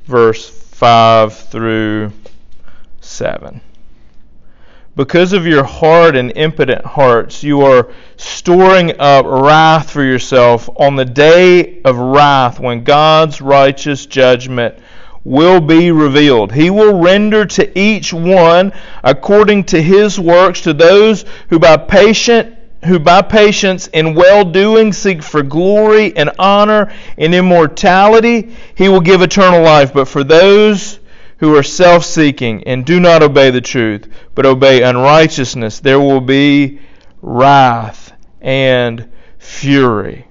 verse 0.06 0.48
5 0.48 1.34
through 1.34 2.12
7. 3.00 3.62
Because 4.96 5.34
of 5.34 5.48
your 5.48 5.64
hard 5.64 6.16
and 6.16 6.32
impotent 6.36 6.86
hearts, 6.86 7.42
you 7.42 7.62
are 7.62 7.90
storing 8.18 9.00
up 9.00 9.26
wrath 9.26 9.90
for 9.90 10.04
yourself 10.04 10.70
on 10.76 10.96
the 10.96 11.06
day 11.06 11.82
of 11.82 11.98
wrath 11.98 12.60
when 12.60 12.84
God's 12.84 13.42
righteous 13.42 14.06
judgment 14.06 14.76
will 15.24 15.62
be 15.62 15.90
revealed. 15.92 16.52
He 16.52 16.70
will 16.70 17.02
render 17.02 17.44
to 17.44 17.80
each 17.80 18.14
one 18.14 18.72
according 19.04 19.64
to 19.66 19.82
his 19.82 20.20
works 20.20 20.62
to 20.62 20.74
those 20.74 21.26
who 21.50 21.58
by 21.58 21.78
patient 21.78 22.56
who 22.86 23.00
by 23.00 23.22
patience 23.22 23.88
and 23.94 24.16
well 24.16 24.44
doing 24.44 24.92
seek 24.92 25.22
for 25.22 25.44
glory 25.44 26.16
and 26.16 26.32
honor 26.40 26.92
and 27.18 27.34
immortality, 27.34 28.56
he 28.76 28.90
will 28.90 29.02
give 29.02 29.22
eternal 29.22 29.62
life. 29.62 29.94
But 29.94 30.08
for 30.08 30.24
those 30.24 31.00
who 31.38 31.56
are 31.56 31.64
self 31.64 32.06
seeking 32.06 32.64
and 32.66 32.86
do 32.86 33.00
not 33.00 33.24
obey 33.24 33.52
the 33.52 33.62
truth, 33.62 34.08
but 34.36 34.46
obey 34.46 34.82
unrighteousness, 34.82 35.80
there 35.80 36.00
will 36.00 36.22
be 36.22 36.80
wrath 37.22 38.14
and 38.42 39.10
fury. 39.38 40.28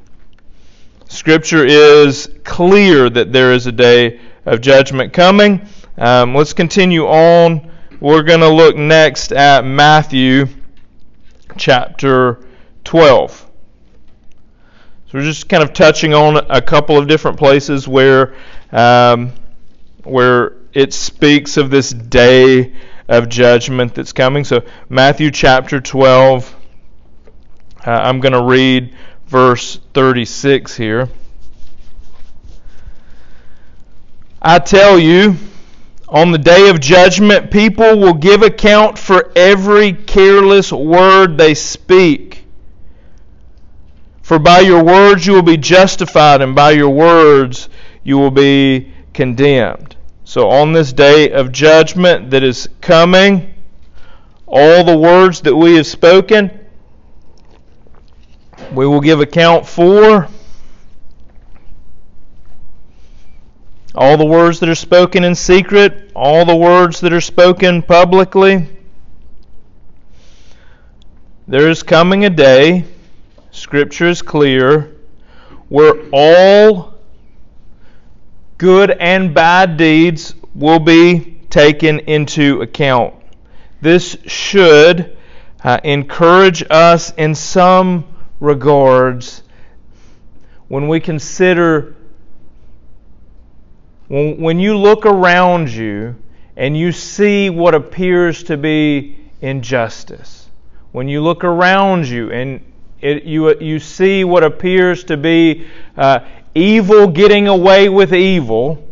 Scripture 1.09 1.64
is 1.64 2.30
clear 2.45 3.11
that 3.11 3.33
there 3.33 3.52
is 3.52 3.66
a 3.66 3.73
day 3.73 4.21
of 4.47 4.61
judgment 4.61 5.12
coming. 5.12 5.66
Um, 5.99 6.35
let's 6.35 6.52
continue 6.52 7.07
on. 7.07 7.71
We're 8.00 8.23
going 8.23 8.40
to 8.40 8.49
look 8.49 8.76
next 8.76 9.33
at 9.33 9.64
Matthew 9.64 10.47
chapter 11.57 12.40
12. 12.85 13.47
So 15.07 15.19
we're 15.19 15.25
just 15.25 15.49
kind 15.49 15.62
of 15.62 15.73
touching 15.73 16.14
on 16.14 16.37
a 16.37 16.62
couple 16.62 16.97
of 16.97 17.09
different 17.09 17.37
places 17.38 17.88
where 17.88 18.35
um, 18.73 19.33
where 20.04 20.57
it 20.73 20.95
speaks 20.95 21.57
of 21.57 21.71
this 21.71 21.90
day 21.90 22.73
of 23.09 23.28
judgment 23.28 23.95
that's 23.95 24.12
coming. 24.12 24.45
So 24.45 24.62
Matthew 24.88 25.30
chapter 25.30 25.80
12. 25.80 26.57
Uh, 27.85 27.90
I'm 27.90 28.21
going 28.21 28.35
to 28.35 28.42
read 28.42 28.95
verse 29.26 29.80
36 29.95 30.76
here. 30.76 31.09
I 34.42 34.59
tell 34.59 34.99
you, 34.99 35.37
on 36.11 36.33
the 36.33 36.38
day 36.38 36.69
of 36.69 36.81
judgment, 36.81 37.52
people 37.52 37.99
will 37.99 38.14
give 38.14 38.43
account 38.43 38.99
for 38.99 39.31
every 39.37 39.93
careless 39.93 40.73
word 40.73 41.38
they 41.38 41.55
speak. 41.55 42.45
For 44.21 44.40
by 44.40 44.61
your 44.61 44.83
words 44.83 45.25
you 45.26 45.35
will 45.35 45.43
be 45.43 45.57
justified, 45.57 46.43
and 46.43 46.55
by 46.55 46.73
your 46.73 46.90
words 46.90 47.69
you 48.02 48.19
will 48.19 48.33
be 48.33 48.93
condemned. 49.14 49.97
So, 50.25 50.50
on 50.50 50.73
this 50.73 50.93
day 50.93 51.31
of 51.31 51.52
judgment 51.52 52.31
that 52.31 52.43
is 52.43 52.69
coming, 52.81 53.55
all 54.47 54.83
the 54.83 54.97
words 54.97 55.43
that 55.43 55.55
we 55.55 55.76
have 55.76 55.87
spoken, 55.87 56.50
we 58.73 58.87
will 58.87 59.00
give 59.00 59.21
account 59.21 59.67
for. 59.67 60.29
All 63.94 64.16
the 64.16 64.25
words 64.25 64.61
that 64.61 64.68
are 64.68 64.75
spoken 64.75 65.25
in 65.25 65.35
secret, 65.35 66.12
all 66.14 66.44
the 66.44 66.54
words 66.56 67.00
that 67.00 67.12
are 67.12 67.20
spoken 67.20 67.82
publicly. 67.82 68.68
There 71.49 71.68
is 71.68 71.82
coming 71.82 72.25
a 72.25 72.30
day, 72.30 72.85
Scripture 73.50 74.09
is 74.09 74.23
clear, 74.23 74.97
where 75.68 75.94
all 76.12 76.94
good 78.59 78.90
and 78.90 79.35
bad 79.35 79.76
deeds 79.76 80.35
will 80.54 80.78
be 80.78 81.40
taken 81.50 81.99
into 82.00 82.62
account. 82.62 83.14
This 83.80 84.16
should 84.26 85.16
uh, 85.64 85.80
encourage 85.82 86.62
us 86.70 87.12
in 87.16 87.35
some 87.35 88.04
regards 88.38 89.42
when 90.68 90.87
we 90.87 91.00
consider, 91.00 91.97
when, 94.11 94.59
you 94.59 94.76
look 94.76 95.07
around 95.07 95.71
you 95.71 96.17
and 96.57 96.76
you 96.76 96.90
see 96.90 97.49
what 97.49 97.76
appears 97.76 98.43
to 98.43 98.57
be 98.57 99.17
injustice, 99.40 100.49
when 100.90 101.07
you 101.07 101.21
look 101.21 101.45
around 101.45 102.09
you 102.09 102.33
and 102.33 102.61
it, 103.00 103.23
you, 103.23 103.57
you 103.61 103.79
see 103.79 104.25
what 104.25 104.43
appears 104.43 105.05
to 105.05 105.17
be 105.17 105.64
uh, 105.97 106.21
evil 106.57 107.07
getting 107.07 107.47
away 107.47 107.88
with 107.88 108.12
evil, 108.12 108.85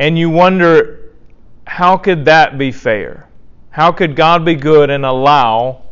and 0.00 0.18
you 0.18 0.30
wonder, 0.30 1.12
how 1.66 1.98
could 1.98 2.24
that 2.24 2.56
be 2.56 2.72
fair? 2.72 3.28
How 3.68 3.92
could 3.92 4.16
God 4.16 4.42
be 4.42 4.54
good 4.54 4.88
and 4.88 5.04
allow 5.04 5.82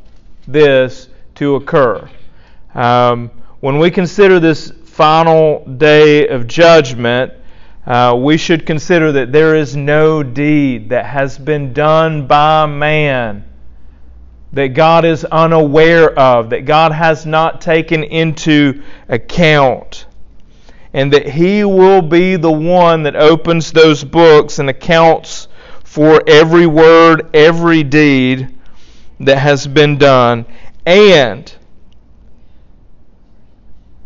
this 0.49 1.10
to 1.34 1.56
occur? 1.56 2.08
Um, 2.75 3.30
when 3.60 3.78
we 3.78 3.90
consider 3.90 4.40
this 4.40 4.70
final 4.84 5.64
day 5.64 6.28
of 6.28 6.46
judgment, 6.46 7.32
uh, 7.86 8.16
we 8.18 8.36
should 8.36 8.66
consider 8.66 9.12
that 9.12 9.32
there 9.32 9.54
is 9.54 9.76
no 9.76 10.22
deed 10.22 10.90
that 10.90 11.06
has 11.06 11.38
been 11.38 11.72
done 11.72 12.26
by 12.26 12.66
man 12.66 13.44
that 14.52 14.68
God 14.68 15.04
is 15.04 15.24
unaware 15.24 16.18
of, 16.18 16.50
that 16.50 16.64
God 16.64 16.92
has 16.92 17.24
not 17.24 17.60
taken 17.60 18.02
into 18.02 18.82
account, 19.08 20.06
and 20.92 21.12
that 21.12 21.28
He 21.28 21.64
will 21.64 22.02
be 22.02 22.36
the 22.36 22.50
one 22.50 23.04
that 23.04 23.14
opens 23.14 23.72
those 23.72 24.02
books 24.02 24.58
and 24.58 24.68
accounts 24.68 25.48
for 25.84 26.22
every 26.26 26.66
word, 26.66 27.30
every 27.34 27.82
deed 27.82 28.58
that 29.20 29.38
has 29.38 29.66
been 29.66 29.98
done. 29.98 30.46
And, 30.84 31.52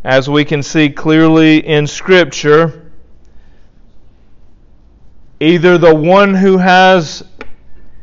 as 0.05 0.29
we 0.29 0.45
can 0.45 0.63
see 0.63 0.91
clearly 0.91 1.67
in 1.67 1.87
Scripture, 1.87 2.93
either 5.41 5.79
the 5.79 5.95
one 5.95 6.35
who 6.35 6.59
has 6.59 7.23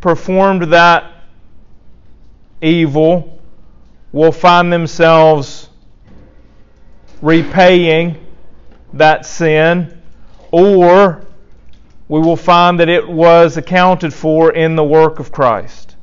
performed 0.02 0.74
that 0.74 1.06
evil 2.60 3.40
will 4.12 4.32
find 4.32 4.74
themselves 4.74 5.70
repaying 7.22 8.18
that 8.94 9.26
sin, 9.28 10.02
or 10.52 11.24
we 12.08 12.20
will 12.20 12.36
find 12.36 12.80
that 12.80 12.90
it 12.90 13.08
was 13.08 13.58
accounted 13.58 14.12
for 14.12 14.52
in 14.52 14.76
the 14.76 14.84
work 14.84 15.20
of 15.20 15.32
Christ. 15.32 15.96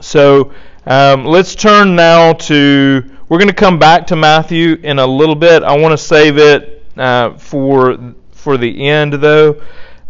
So 0.00 0.52
um, 0.84 1.24
let's 1.24 1.54
turn 1.54 1.94
now 1.94 2.32
to. 2.32 3.15
We're 3.28 3.38
going 3.38 3.48
to 3.48 3.54
come 3.54 3.80
back 3.80 4.06
to 4.08 4.16
Matthew 4.16 4.74
in 4.84 5.00
a 5.00 5.06
little 5.06 5.34
bit. 5.34 5.64
I 5.64 5.76
want 5.76 5.90
to 5.90 5.98
save 5.98 6.38
it 6.38 6.84
uh, 6.96 7.36
for 7.36 8.14
for 8.30 8.56
the 8.56 8.86
end, 8.86 9.14
though. 9.14 9.60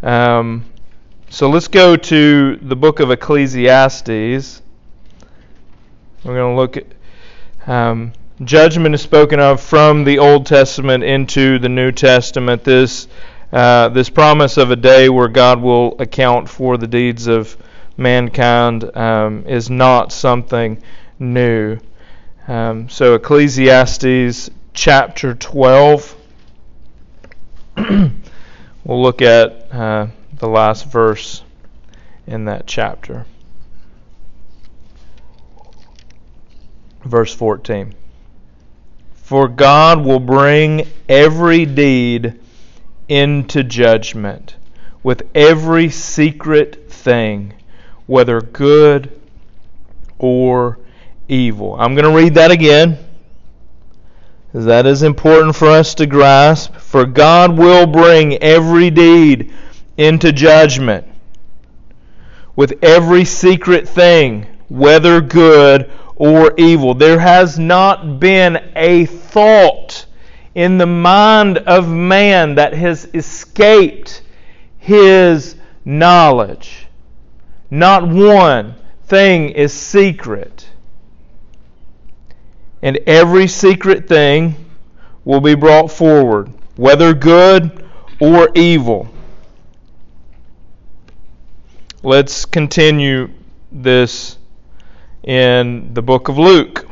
Um, 0.03 0.67
so 1.31 1.49
let's 1.49 1.69
go 1.69 1.97
to 1.97 2.57
the 2.57 2.77
book 2.77 3.01
of 3.01 3.11
Ecclesiastes. 3.11 4.61
We're 6.25 6.35
going 6.35 6.55
to 6.55 6.61
look 6.61 6.77
at 6.77 6.85
um, 7.67 8.13
judgment 8.45 8.95
is 8.95 9.01
spoken 9.01 9.41
of 9.41 9.63
from 9.63 10.05
the 10.05 10.19
Old 10.19 10.45
Testament 10.45 11.03
into 11.03 11.59
the 11.59 11.71
New 11.71 11.93
Testament. 11.93 12.65
This 12.65 13.09
uh, 13.51 13.89
this 13.89 14.11
promise 14.11 14.59
of 14.59 14.71
a 14.71 14.77
day 14.77 15.09
where 15.09 15.29
God 15.29 15.63
will 15.63 15.97
account 16.01 16.51
for 16.51 16.77
the 16.77 16.87
deeds 16.87 17.29
of 17.29 17.57
mankind 17.97 18.95
um, 18.95 19.47
is 19.47 19.71
not 19.71 20.13
something 20.13 20.83
new. 21.19 21.79
Um, 22.49 22.89
so 22.89 23.15
Ecclesiastes 23.15 24.51
chapter 24.73 25.35
12. 25.35 26.17
we'll 27.77 28.13
look 28.85 29.23
at. 29.23 29.73
Uh, 29.73 30.09
the 30.39 30.49
last 30.49 30.87
verse 30.87 31.43
in 32.27 32.45
that 32.45 32.67
chapter. 32.67 33.25
Verse 37.05 37.33
14. 37.35 37.95
For 39.15 39.49
God 39.49 40.05
will 40.05 40.21
bring 40.21 40.87
every 41.09 41.65
deed 41.65 42.39
into 43.09 43.63
judgment 43.65 44.57
with 45.03 45.23
every 45.35 45.89
secret 45.89 46.91
thing, 46.91 47.55
whether 48.07 48.41
good 48.41 49.19
or 50.19 50.79
evil. 51.29 51.77
I'm 51.79 51.95
going 51.95 52.05
to 52.05 52.17
read 52.17 52.35
that 52.35 52.51
again. 52.51 52.99
That 54.53 54.87
is 54.87 55.03
important 55.03 55.55
for 55.55 55.69
us 55.69 55.95
to 55.97 56.07
grasp. 56.07 56.75
For 56.77 57.05
God 57.05 57.59
will 57.59 57.87
bring 57.87 58.43
every 58.43 58.91
deed 58.91 59.53
into 59.97 60.33
judgment 60.33 61.07
with 62.55 62.83
every 62.83 63.25
secret 63.25 63.87
thing, 63.87 64.47
whether 64.69 65.21
good 65.21 65.91
or 66.17 66.55
evil. 66.57 66.95
There 66.95 67.19
has 67.19 67.59
not 67.59 68.19
been 68.19 68.59
a 68.75 69.05
thought 69.05 70.07
in 70.55 70.79
the 70.79 70.87
mind 70.87 71.59
of 71.59 71.89
man 71.89 72.55
that 72.55 72.73
has 72.73 73.09
escaped 73.13 74.23
his 74.79 75.57
knowledge. 75.85 76.87
Not 77.71 78.09
one 78.09 78.75
thing 79.05 79.51
is 79.51 79.75
secret. 79.75 80.67
And 82.87 83.01
every 83.05 83.49
secret 83.49 84.07
thing 84.07 84.55
will 85.25 85.41
be 85.41 85.57
brought 85.57 85.91
forward, 85.91 86.53
whether 86.77 87.13
good 87.15 87.85
or 88.21 88.49
evil. 88.55 89.09
Let's 92.05 92.45
continue 92.45 93.31
this 93.73 94.39
in 95.25 95.95
the 95.95 96.03
book 96.03 96.29
of 96.29 96.39
Luke. 96.39 96.87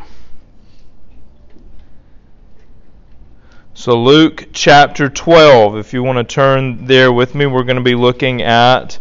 So, 3.75 3.95
Luke 3.95 4.49
chapter 4.53 5.09
12, 5.09 5.77
if 5.77 5.93
you 5.93 6.03
want 6.03 6.19
to 6.19 6.25
turn 6.25 6.87
there 6.87 7.13
with 7.13 7.37
me, 7.37 7.47
we're 7.47 7.63
going 7.63 7.77
to 7.77 7.83
be 7.83 7.95
looking 7.95 8.43
at 8.43 8.99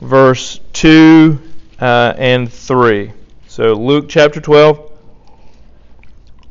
verse 0.00 0.58
2 0.72 1.38
uh, 1.82 2.14
and 2.16 2.50
3. 2.50 3.12
So, 3.58 3.72
Luke 3.72 4.04
chapter 4.08 4.40
12, 4.40 4.88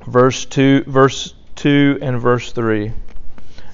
verse 0.07 0.43
2, 0.43 0.83
verse 0.87 1.35
2 1.55 1.99
and 2.01 2.19
verse 2.19 2.51
3. 2.51 2.91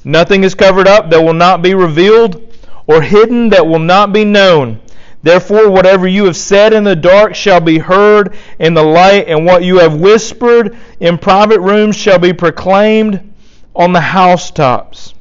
Nothing 0.03 0.43
is 0.43 0.53
covered 0.53 0.87
up 0.87 1.09
that 1.09 1.19
will 1.19 1.33
not 1.33 1.63
be 1.63 1.73
revealed 1.73 2.55
or 2.85 3.01
hidden 3.01 3.49
that 3.49 3.65
will 3.65 3.79
not 3.79 4.13
be 4.13 4.23
known. 4.23 4.79
Therefore, 5.23 5.71
whatever 5.71 6.07
you 6.07 6.25
have 6.25 6.37
said 6.37 6.73
in 6.73 6.83
the 6.83 6.95
dark 6.95 7.33
shall 7.33 7.59
be 7.59 7.79
heard 7.79 8.37
in 8.59 8.75
the 8.75 8.83
light, 8.83 9.27
and 9.27 9.47
what 9.47 9.63
you 9.63 9.79
have 9.79 9.99
whispered 9.99 10.77
in 10.99 11.17
private 11.17 11.59
rooms 11.59 11.95
shall 11.95 12.19
be 12.19 12.33
proclaimed 12.33 13.33
on 13.75 13.93
the 13.93 14.01
housetops. 14.01 15.15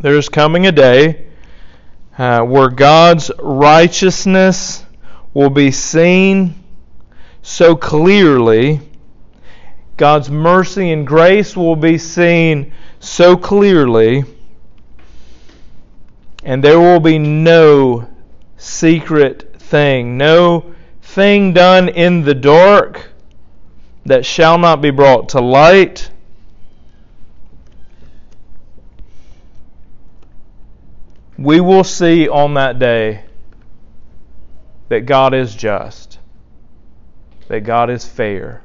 There 0.00 0.16
is 0.16 0.28
coming 0.28 0.66
a 0.66 0.72
day 0.72 1.28
uh, 2.18 2.40
where 2.40 2.68
God's 2.68 3.30
righteousness 3.38 4.84
will 5.32 5.50
be 5.50 5.70
seen 5.70 6.59
so 7.42 7.76
clearly, 7.76 8.80
God's 9.96 10.30
mercy 10.30 10.92
and 10.92 11.06
grace 11.06 11.56
will 11.56 11.76
be 11.76 11.98
seen 11.98 12.72
so 13.00 13.36
clearly 13.36 14.24
and 16.42 16.64
there 16.64 16.78
will 16.78 17.00
be 17.00 17.18
no 17.18 18.08
secret 18.56 19.60
thing, 19.60 20.16
no 20.16 20.74
thing 21.02 21.52
done 21.52 21.88
in 21.88 22.22
the 22.22 22.34
dark 22.34 23.10
that 24.06 24.24
shall 24.24 24.58
not 24.58 24.80
be 24.80 24.90
brought 24.90 25.30
to 25.30 25.40
light. 25.40 26.10
We 31.36 31.60
will 31.60 31.84
see 31.84 32.28
on 32.28 32.54
that 32.54 32.78
day 32.78 33.24
that 34.88 35.06
God 35.06 35.34
is 35.34 35.54
just, 35.54 36.09
that 37.50 37.60
God 37.60 37.90
is 37.90 38.06
fair, 38.06 38.62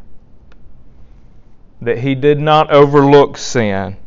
that 1.82 1.98
He 1.98 2.16
did 2.16 2.40
not 2.40 2.72
overlook 2.72 3.38
sin 3.38 3.98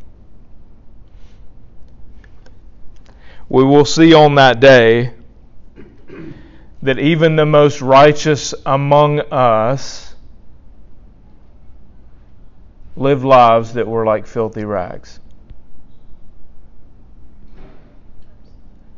we 3.49 3.63
will 3.63 3.85
see 3.85 4.13
on 4.13 4.35
that 4.35 4.59
day 4.59 5.11
that 6.83 6.99
even 6.99 7.35
the 7.35 7.45
most 7.45 7.81
righteous 7.81 8.53
among 8.65 9.19
us 9.31 10.15
live 12.95 13.25
lives 13.25 13.73
that 13.73 13.87
were 13.87 14.05
like 14.05 14.27
filthy 14.27 14.63
rags. 14.63 15.19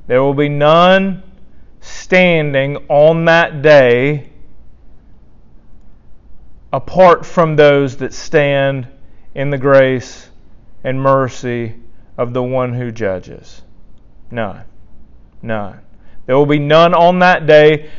There 0.07 0.21
will 0.21 0.33
be 0.33 0.49
none 0.49 1.23
standing 1.79 2.75
on 2.89 3.25
that 3.25 3.61
day 3.61 4.30
apart 6.73 7.25
from 7.25 7.55
those 7.55 7.97
that 7.97 8.13
stand 8.13 8.87
in 9.35 9.49
the 9.49 9.57
grace 9.57 10.29
and 10.83 11.01
mercy 11.01 11.75
of 12.17 12.33
the 12.33 12.43
one 12.43 12.73
who 12.73 12.91
judges. 12.91 13.61
None. 14.29 14.63
None. 15.41 15.79
There 16.25 16.37
will 16.37 16.45
be 16.45 16.59
none 16.59 16.93
on 16.93 17.19
that 17.19 17.47
day. 17.47 17.89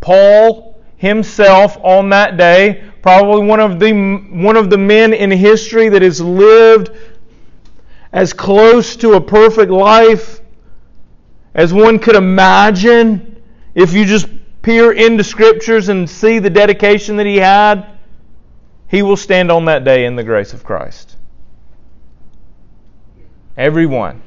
Paul 0.00 0.80
himself 0.96 1.76
on 1.82 2.10
that 2.10 2.36
day, 2.36 2.84
probably 3.02 3.46
one 3.46 3.60
of 3.60 3.78
the 3.78 3.92
one 4.30 4.56
of 4.56 4.70
the 4.70 4.78
men 4.78 5.12
in 5.12 5.30
history 5.30 5.88
that 5.88 6.02
has 6.02 6.20
lived 6.20 6.90
as 8.12 8.32
close 8.32 8.96
to 8.96 9.14
a 9.14 9.20
perfect 9.20 9.70
life 9.70 10.40
as 11.54 11.72
one 11.72 11.98
could 11.98 12.16
imagine 12.16 13.42
if 13.74 13.92
you 13.92 14.04
just 14.04 14.28
peer 14.62 14.92
into 14.92 15.24
scriptures 15.24 15.88
and 15.88 16.08
see 16.08 16.38
the 16.38 16.50
dedication 16.50 17.16
that 17.16 17.26
he 17.26 17.36
had, 17.36 17.97
he 18.88 19.02
will 19.02 19.16
stand 19.16 19.52
on 19.52 19.66
that 19.66 19.84
day 19.84 20.06
in 20.06 20.16
the 20.16 20.24
grace 20.24 20.52
of 20.52 20.64
Christ. 20.64 21.16
Everyone. 23.56 24.22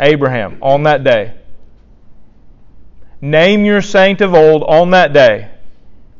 Abraham 0.00 0.58
on 0.62 0.84
that 0.84 1.04
day. 1.04 1.34
Name 3.20 3.64
your 3.64 3.82
saint 3.82 4.20
of 4.20 4.34
old 4.34 4.62
on 4.64 4.90
that 4.90 5.12
day. 5.12 5.50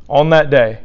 On 0.09 0.31
that 0.31 0.51
day. 0.51 0.79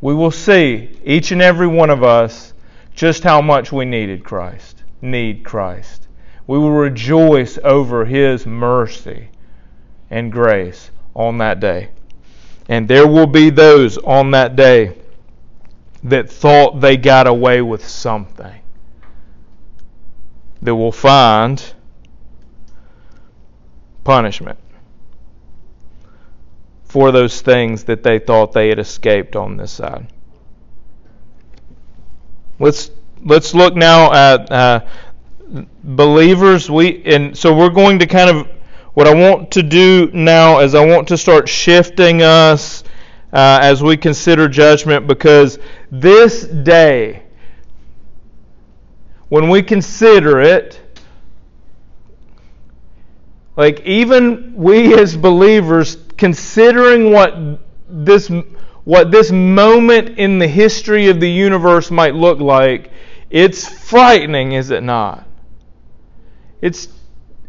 We 0.00 0.14
will 0.14 0.30
see, 0.30 0.90
each 1.04 1.32
and 1.32 1.42
every 1.42 1.66
one 1.66 1.90
of 1.90 2.02
us, 2.02 2.52
just 2.94 3.22
how 3.22 3.40
much 3.40 3.72
we 3.72 3.84
needed 3.84 4.22
Christ. 4.22 4.82
Need 5.02 5.44
Christ. 5.44 6.08
We 6.46 6.58
will 6.58 6.72
rejoice 6.72 7.58
over 7.64 8.04
His 8.04 8.46
mercy 8.46 9.30
and 10.10 10.30
grace 10.30 10.90
on 11.14 11.38
that 11.38 11.60
day. 11.60 11.90
And 12.70 12.86
there 12.86 13.08
will 13.08 13.26
be 13.26 13.50
those 13.50 13.98
on 13.98 14.30
that 14.30 14.54
day 14.54 14.96
that 16.04 16.30
thought 16.30 16.80
they 16.80 16.96
got 16.96 17.26
away 17.26 17.60
with 17.60 17.86
something 17.86 18.60
that 20.62 20.76
will 20.76 20.92
find 20.92 21.74
punishment 24.04 24.56
for 26.84 27.10
those 27.10 27.40
things 27.40 27.84
that 27.84 28.04
they 28.04 28.20
thought 28.20 28.52
they 28.52 28.68
had 28.68 28.78
escaped 28.78 29.34
on 29.34 29.56
this 29.56 29.72
side. 29.72 30.06
Let's 32.60 32.92
let's 33.24 33.52
look 33.52 33.74
now 33.74 34.12
at 34.12 34.52
uh, 34.52 34.86
believers. 35.82 36.70
We 36.70 37.02
and 37.04 37.36
so 37.36 37.52
we're 37.52 37.70
going 37.70 37.98
to 37.98 38.06
kind 38.06 38.30
of 38.30 38.48
what 38.94 39.06
I 39.06 39.14
want 39.14 39.52
to 39.52 39.62
do 39.62 40.10
now 40.12 40.60
is 40.60 40.74
I 40.74 40.84
want 40.84 41.08
to 41.08 41.16
start 41.16 41.48
shifting 41.48 42.22
us 42.22 42.82
uh, 43.32 43.58
as 43.62 43.82
we 43.82 43.96
consider 43.96 44.48
judgment 44.48 45.06
because 45.06 45.58
this 45.90 46.42
day 46.44 47.22
when 49.30 49.48
we 49.48 49.62
consider 49.62 50.40
it, 50.40 50.80
like 53.56 53.80
even 53.80 54.54
we 54.56 54.92
as 54.98 55.16
believers 55.16 55.96
considering 56.16 57.12
what 57.12 57.60
this 57.88 58.30
what 58.84 59.12
this 59.12 59.30
moment 59.30 60.18
in 60.18 60.38
the 60.38 60.48
history 60.48 61.08
of 61.08 61.20
the 61.20 61.30
universe 61.30 61.92
might 61.92 62.14
look 62.14 62.40
like, 62.40 62.90
it's 63.30 63.68
frightening, 63.68 64.52
is 64.52 64.70
it 64.70 64.82
not? 64.82 65.28
It's 66.60 66.88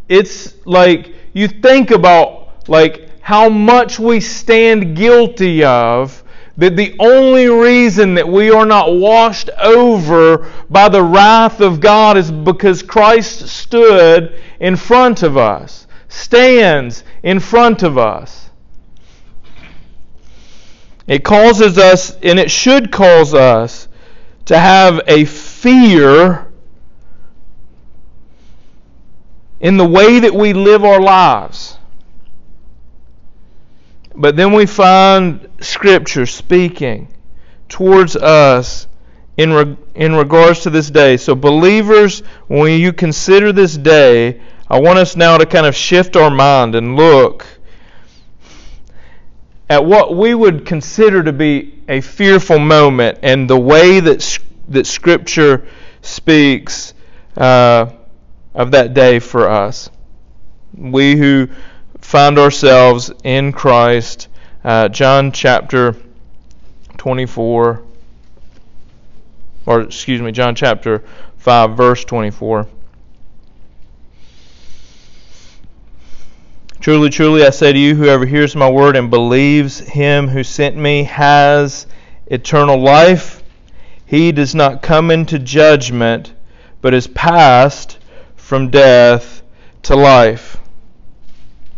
it's 0.07 0.53
like 0.67 1.15
you 1.33 1.47
think 1.47 1.91
about 1.91 2.67
like 2.67 3.09
how 3.21 3.49
much 3.49 3.99
we 3.99 4.19
stand 4.19 4.95
guilty 4.95 5.63
of 5.63 6.23
that 6.57 6.75
the 6.75 6.95
only 6.99 7.47
reason 7.47 8.13
that 8.15 8.27
we 8.27 8.51
are 8.51 8.65
not 8.65 8.93
washed 8.93 9.49
over 9.57 10.51
by 10.69 10.89
the 10.89 11.01
wrath 11.01 11.61
of 11.61 11.79
God 11.79 12.17
is 12.17 12.31
because 12.31 12.83
Christ 12.83 13.47
stood 13.47 14.39
in 14.59 14.75
front 14.75 15.23
of 15.23 15.37
us, 15.37 15.87
stands 16.07 17.03
in 17.23 17.39
front 17.39 17.83
of 17.83 17.97
us. 17.97 18.49
It 21.07 21.23
causes 21.23 21.77
us, 21.77 22.15
and 22.21 22.37
it 22.37 22.51
should 22.51 22.91
cause 22.91 23.33
us, 23.33 23.87
to 24.45 24.59
have 24.59 25.01
a 25.07 25.25
fear 25.25 26.50
in 29.61 29.77
the 29.77 29.85
way 29.85 30.19
that 30.19 30.33
we 30.33 30.53
live 30.53 30.83
our 30.83 30.99
lives. 30.99 31.77
But 34.15 34.35
then 34.35 34.53
we 34.53 34.65
find 34.65 35.47
Scripture 35.61 36.25
speaking 36.25 37.07
towards 37.69 38.15
us 38.15 38.87
in, 39.37 39.53
re- 39.53 39.77
in 39.95 40.15
regards 40.15 40.61
to 40.61 40.69
this 40.69 40.89
day. 40.89 41.15
So, 41.15 41.35
believers, 41.35 42.19
when 42.47 42.81
you 42.81 42.91
consider 42.91 43.53
this 43.53 43.77
day, 43.77 44.41
I 44.67 44.79
want 44.81 44.99
us 44.99 45.15
now 45.15 45.37
to 45.37 45.45
kind 45.45 45.65
of 45.65 45.75
shift 45.75 46.15
our 46.15 46.31
mind 46.31 46.75
and 46.75 46.95
look 46.95 47.45
at 49.69 49.85
what 49.85 50.17
we 50.17 50.33
would 50.33 50.65
consider 50.65 51.23
to 51.23 51.31
be 51.31 51.81
a 51.87 52.01
fearful 52.01 52.59
moment 52.59 53.19
and 53.21 53.49
the 53.49 53.59
way 53.59 53.99
that, 53.99 54.39
that 54.69 54.87
Scripture 54.87 55.65
speaks 56.01 56.93
uh, 57.37 57.91
of 58.53 58.71
that 58.71 58.93
day 58.93 59.19
for 59.19 59.49
us. 59.49 59.89
We 60.75 61.15
who 61.15 61.49
find 61.99 62.37
ourselves 62.37 63.11
in 63.23 63.51
Christ. 63.51 64.27
Uh, 64.63 64.89
John 64.89 65.31
chapter 65.31 65.95
24, 66.97 67.83
or 69.65 69.81
excuse 69.81 70.21
me, 70.21 70.31
John 70.31 70.53
chapter 70.53 71.03
5, 71.37 71.75
verse 71.75 72.05
24. 72.05 72.67
Truly, 76.79 77.09
truly, 77.09 77.45
I 77.45 77.51
say 77.51 77.71
to 77.71 77.77
you, 77.77 77.95
whoever 77.95 78.25
hears 78.25 78.55
my 78.55 78.69
word 78.69 78.95
and 78.95 79.09
believes 79.09 79.79
him 79.79 80.27
who 80.27 80.43
sent 80.43 80.75
me 80.75 81.03
has 81.03 81.85
eternal 82.27 82.79
life. 82.79 83.43
He 84.05 84.31
does 84.31 84.55
not 84.55 84.81
come 84.81 85.11
into 85.11 85.37
judgment, 85.39 86.33
but 86.81 86.93
is 86.93 87.07
passed 87.07 87.99
from 88.51 88.69
death 88.69 89.43
to 89.81 89.95
life. 89.95 90.57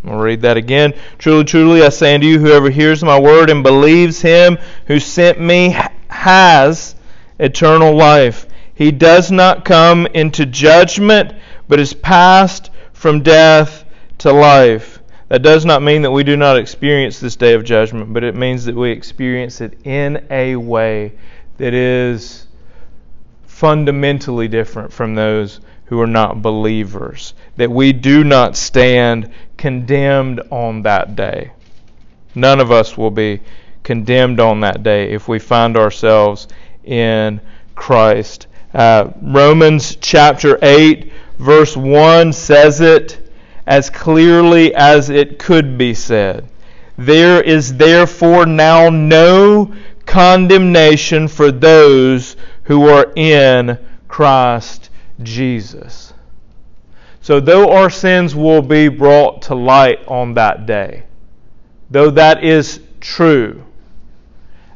I'll 0.08 0.18
read 0.18 0.42
that 0.42 0.58
again. 0.58 0.96
Truly, 1.20 1.44
truly, 1.44 1.84
I 1.84 1.90
say 1.90 2.16
unto 2.16 2.26
you, 2.26 2.40
whoever 2.40 2.72
hears 2.72 3.04
my 3.04 3.20
word 3.20 3.52
and 3.52 3.62
believes 3.62 4.20
him 4.24 4.58
who 4.88 5.00
sent 5.00 5.40
me 5.40 5.78
has 6.08 6.96
eternal 7.38 7.96
life. 7.96 8.48
He 8.74 8.90
does 8.90 9.30
not 9.30 9.66
come 9.66 10.08
into 10.16 10.48
judgment, 10.48 11.34
but 11.68 11.80
is 11.80 11.94
passed 11.94 12.72
from 12.92 13.22
death 13.22 13.86
to 14.18 14.34
life. 14.34 15.00
That 15.30 15.44
does 15.44 15.66
not 15.66 15.84
mean 15.84 16.02
that 16.02 16.12
we 16.12 16.24
do 16.24 16.36
not 16.36 16.58
experience 16.58 17.20
this 17.20 17.36
day 17.36 17.54
of 17.54 17.64
judgment, 17.64 18.16
but 18.16 18.24
it 18.24 18.34
means 18.34 18.66
that 18.66 18.76
we 18.76 18.90
experience 18.90 19.62
it 19.62 19.78
in 19.86 20.26
a 20.32 20.56
way 20.56 21.14
that 21.58 21.76
is 21.76 22.48
fundamentally 23.46 24.48
different 24.48 24.92
from 24.92 25.14
those 25.14 25.60
who 25.86 26.00
are 26.00 26.08
not 26.08 26.41
believers. 26.41 27.34
That 27.58 27.72
we 27.72 27.93
do 27.93 28.24
not 28.24 28.56
stand 28.56 29.32
condemned 29.58 30.41
on 30.50 30.84
that 30.84 31.15
day. 31.15 31.52
None 32.36 32.60
of 32.60 32.72
us 32.72 32.98
will 32.98 33.12
be 33.12 33.41
condemned 33.84 34.39
on 34.39 34.62
that 34.62 34.84
day 34.84 35.12
if 35.12 35.28
we 35.28 35.39
find 35.39 35.78
ourselves 35.78 36.48
in 36.84 37.39
Christ. 37.76 38.48
Uh, 38.74 39.12
Romans 39.22 39.98
chapter 39.98 40.58
8, 40.62 41.12
verse 41.38 41.78
1 41.78 42.34
says 42.34 42.82
it 42.82 43.19
as 43.67 43.89
clearly 43.89 44.74
as 44.74 45.10
it 45.10 45.38
could 45.38 45.78
be 45.78 45.93
said. 45.93 46.48
There 46.98 47.41
is 47.41 47.78
therefore 47.78 48.46
now 48.46 48.89
no 48.89 49.74
condemnation 50.06 51.28
for 51.28 51.52
those 51.52 52.36
who 52.63 52.88
are 52.88 53.12
in 53.15 53.78
Christ 54.08 54.89
Jesus. 55.21 56.13
So, 57.21 57.39
though 57.39 57.71
our 57.71 57.89
sins 57.89 58.36
will 58.36 58.62
be 58.62 58.89
brought 58.89 59.43
to 59.43 59.56
light 59.56 60.06
on 60.08 60.34
that 60.34 60.65
day, 60.65 61.04
though 61.89 62.10
that 62.12 62.43
is 62.43 62.82
true, 62.99 63.63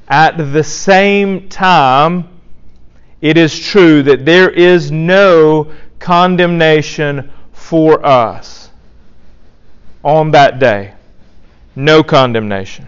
at 0.08 0.38
the 0.38 0.64
same 0.64 1.50
time, 1.50 2.30
it 3.20 3.38
is 3.38 3.60
true 3.60 4.04
that 4.04 4.26
there 4.26 4.50
is 4.50 4.92
no 4.92 5.74
condemnation 6.00 7.32
for 7.52 8.06
us 8.06 8.70
on 10.04 10.32
that 10.32 10.60
day. 10.60 10.94
No 11.76 12.02
condemnation. 12.04 12.86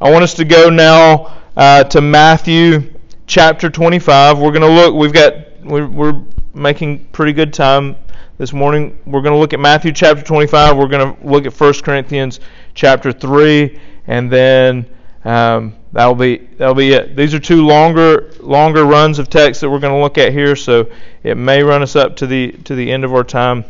I 0.00 0.10
want 0.10 0.22
us 0.22 0.34
to 0.34 0.44
go 0.44 0.70
now 0.70 1.36
uh, 1.56 1.84
to 1.84 2.00
Matthew 2.00 2.94
chapter 3.26 3.68
25. 3.68 4.38
We're 4.38 4.52
going 4.52 4.62
to 4.62 4.68
look, 4.68 4.94
we've 4.94 5.12
got, 5.12 5.34
we're, 5.62 5.88
we're 5.88 6.22
making 6.54 7.04
pretty 7.06 7.32
good 7.32 7.52
time 7.52 7.96
this 8.38 8.52
morning. 8.52 8.98
We're 9.06 9.22
going 9.22 9.34
to 9.34 9.38
look 9.38 9.52
at 9.52 9.60
Matthew 9.60 9.92
chapter 9.92 10.22
25. 10.22 10.76
We're 10.76 10.88
going 10.88 11.16
to 11.16 11.26
look 11.26 11.46
at 11.46 11.58
1 11.58 11.74
Corinthians 11.82 12.40
chapter 12.74 13.12
3, 13.12 13.78
and 14.06 14.30
then 14.30 14.86
um, 15.24 15.74
that'll 15.92 16.14
be 16.14 16.38
that'll 16.58 16.74
be 16.74 16.92
it. 16.92 17.16
These 17.16 17.34
are 17.34 17.38
two 17.38 17.64
longer 17.64 18.32
longer 18.40 18.84
runs 18.84 19.18
of 19.18 19.30
text 19.30 19.60
that 19.60 19.70
we're 19.70 19.78
going 19.78 19.94
to 19.94 20.00
look 20.00 20.18
at 20.18 20.32
here, 20.32 20.56
so 20.56 20.90
it 21.22 21.36
may 21.36 21.62
run 21.62 21.82
us 21.82 21.96
up 21.96 22.16
to 22.16 22.26
the 22.26 22.52
to 22.64 22.74
the 22.74 22.90
end 22.90 23.04
of 23.04 23.14
our 23.14 23.24
time 23.24 23.64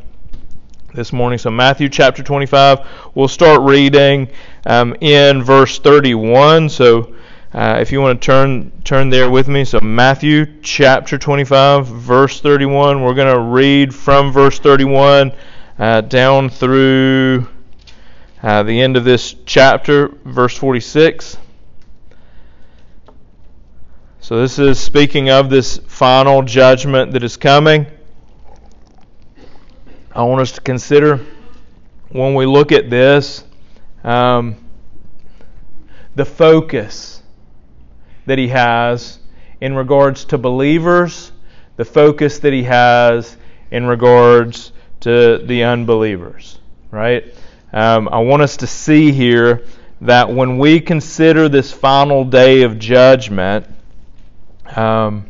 this 0.95 1.13
morning. 1.13 1.39
So 1.39 1.51
Matthew 1.51 1.89
chapter 1.89 2.23
25, 2.23 2.81
we'll 3.15 3.29
start 3.29 3.63
reading 3.63 4.29
um, 4.67 4.95
in 5.01 5.43
verse 5.43 5.79
31. 5.79 6.69
So 6.69 7.15
uh, 7.55 7.77
if 7.81 7.93
you 7.93 8.01
want 8.01 8.21
to 8.21 8.25
turn 8.25 8.73
turn 8.83 9.11
there 9.11 9.29
with 9.29 9.47
me, 9.47 9.63
so 9.65 9.79
Matthew 9.81 10.47
chapter 10.63 11.19
25, 11.19 11.87
verse 11.87 12.41
31. 12.41 13.03
We're 13.03 13.13
going 13.13 13.35
to 13.35 13.43
read 13.43 13.95
from 13.95 14.33
verse 14.33 14.59
31 14.59 15.33
uh, 15.79 16.01
down 16.01 16.49
through 16.49 17.47
uh, 18.43 18.63
the 18.63 18.81
end 18.81 18.97
of 18.97 19.05
this 19.05 19.35
chapter, 19.45 20.09
verse 20.25 20.57
46. 20.57 21.37
So 24.21 24.41
this 24.41 24.59
is 24.59 24.81
speaking 24.81 25.29
of 25.29 25.51
this 25.51 25.77
final 25.77 26.41
judgment 26.41 27.13
that 27.13 27.23
is 27.23 27.37
coming. 27.37 27.87
I 30.11 30.23
want 30.23 30.41
us 30.41 30.53
to 30.53 30.61
consider 30.63 31.21
when 32.09 32.35
we 32.35 32.47
look 32.47 32.73
at 32.73 32.89
this 32.89 33.45
um, 34.05 34.57
the 36.15 36.25
focus 36.25 37.22
that 38.27 38.39
he 38.39 38.49
has 38.49 39.19
in 39.61 39.75
regards 39.75 40.25
to 40.27 40.39
believers, 40.39 41.33
the 41.77 41.85
focus 41.85 42.39
that 42.41 42.53
he 42.53 42.65
has 42.65 43.37
in 43.71 43.87
regards 43.87 44.73
to 45.01 45.39
the 45.39 45.65
unbelievers, 45.65 46.59
right? 46.91 47.35
Um, 47.73 48.09
I 48.09 48.19
want 48.19 48.43
us 48.43 48.59
to 48.59 48.67
see 48.67 49.13
here 49.13 49.65
that 50.03 50.33
when 50.33 50.59
we 50.59 50.81
consider 50.81 51.49
this 51.49 51.73
final 51.73 52.25
day 52.25 52.63
of 52.63 52.79
judgment, 52.79 53.67
um, 54.77 55.27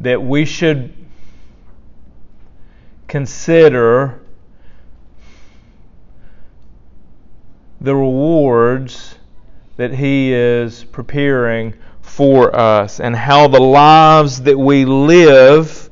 that 0.00 0.22
we 0.22 0.44
should 0.44 0.94
consider 3.06 4.20
the 7.80 7.94
rewards 7.94 9.16
that 9.80 9.94
He 9.94 10.30
is 10.30 10.84
preparing 10.84 11.72
for 12.02 12.54
us 12.54 13.00
and 13.00 13.16
how 13.16 13.48
the 13.48 13.62
lives 13.62 14.42
that 14.42 14.58
we 14.58 14.84
live 14.84 15.88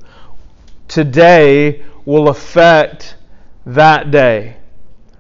today 0.89 1.83
will 2.05 2.29
affect 2.29 3.17
that 3.65 4.11
day, 4.11 4.59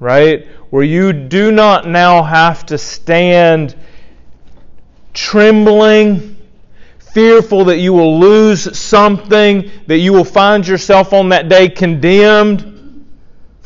right? 0.00 0.46
Where 0.68 0.82
you 0.82 1.14
do 1.14 1.50
not 1.50 1.88
now 1.88 2.22
have 2.22 2.66
to 2.66 2.76
stand 2.76 3.74
trembling 5.14 6.36
fearful 6.98 7.64
that 7.64 7.78
you 7.78 7.94
will 7.94 8.20
lose 8.20 8.78
something, 8.78 9.70
that 9.86 9.96
you 9.96 10.12
will 10.12 10.24
find 10.24 10.68
yourself 10.68 11.14
on 11.14 11.30
that 11.30 11.48
day 11.48 11.70
condemned 11.70 12.77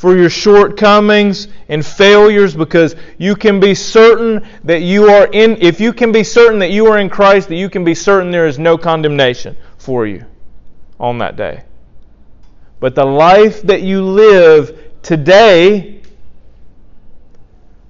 for 0.03 0.17
your 0.17 0.29
shortcomings 0.29 1.47
and 1.69 1.87
failures 1.87 2.57
because 2.57 2.97
you 3.19 3.37
can 3.37 3.61
be 3.61 3.73
certain 3.73 4.45
that 4.65 4.83
you 4.83 5.09
are 5.09 5.29
in 5.29 5.57
if 5.63 5.81
you 5.81 5.93
can 5.93 6.11
be 6.11 6.25
certain 6.25 6.59
that 6.59 6.73
you 6.73 6.89
are 6.89 6.99
in 6.99 7.09
Christ 7.09 7.49
that 7.51 7.55
you 7.55 7.71
can 7.71 7.85
be 7.85 7.95
certain 7.95 8.33
there 8.33 8.49
is 8.49 8.59
no 8.59 8.77
condemnation 8.77 9.57
for 9.79 10.05
you 10.05 10.27
on 10.99 11.19
that 11.19 11.37
day. 11.37 11.63
But 12.81 12.97
the 12.97 13.05
life 13.05 13.63
that 13.63 13.83
you 13.83 14.03
live 14.03 14.77
today 15.03 16.03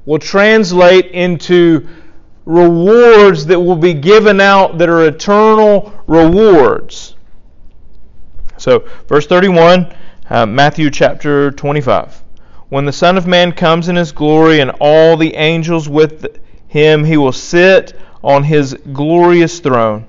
will 0.05 0.19
translate 0.19 1.07
into 1.13 1.89
rewards 2.45 3.47
that 3.47 3.59
will 3.59 3.75
be 3.75 3.95
given 3.95 4.39
out 4.39 4.77
that 4.77 4.91
are 4.91 5.07
eternal 5.07 5.99
rewards. 6.07 7.17
So, 8.59 8.87
verse 9.09 9.27
31, 9.27 9.97
uh, 10.33 10.47
Matthew 10.47 10.89
chapter 10.89 11.51
25. 11.51 12.25
When 12.71 12.87
the 12.87 12.93
Son 12.93 13.19
of 13.19 13.27
Man 13.27 13.53
comes 13.53 13.91
in 13.91 13.97
his 13.97 14.13
glory 14.13 14.61
and 14.61 14.71
all 14.81 15.19
the 15.19 15.35
angels 15.35 15.91
with 15.91 16.41
him, 16.67 17.05
he 17.05 17.19
will 17.19 17.33
sit 17.33 17.93
on 18.25 18.43
his 18.43 18.73
glorious 18.95 19.61
throne. 19.61 20.07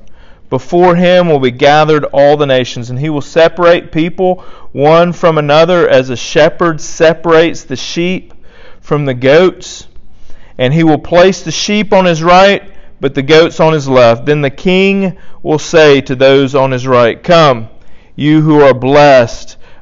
Before 0.49 0.95
him 0.95 1.27
will 1.27 1.39
be 1.39 1.51
gathered 1.51 2.05
all 2.05 2.37
the 2.37 2.45
nations, 2.45 2.89
and 2.89 2.97
he 2.97 3.09
will 3.09 3.19
separate 3.19 3.91
people 3.91 4.45
one 4.71 5.11
from 5.11 5.37
another 5.37 5.89
as 5.89 6.09
a 6.09 6.15
shepherd 6.15 6.79
separates 6.79 7.65
the 7.65 7.75
sheep 7.75 8.33
from 8.79 9.03
the 9.03 9.13
goats 9.13 9.87
and 10.57 10.73
he 10.73 10.83
will 10.83 10.99
place 10.99 11.41
the 11.41 11.51
sheep 11.51 11.91
on 11.91 12.05
his 12.05 12.21
right, 12.23 12.71
but 13.01 13.15
the 13.15 13.23
goats 13.23 13.59
on 13.59 13.73
his 13.73 13.89
left. 13.89 14.25
Then 14.25 14.41
the 14.41 14.49
king 14.49 15.17
will 15.41 15.59
say 15.59 15.99
to 16.01 16.15
those 16.15 16.55
on 16.55 16.71
his 16.71 16.87
right, 16.87 17.21
Come, 17.21 17.69
you 18.15 18.41
who 18.41 18.61
are 18.61 18.73
blessed 18.73 19.57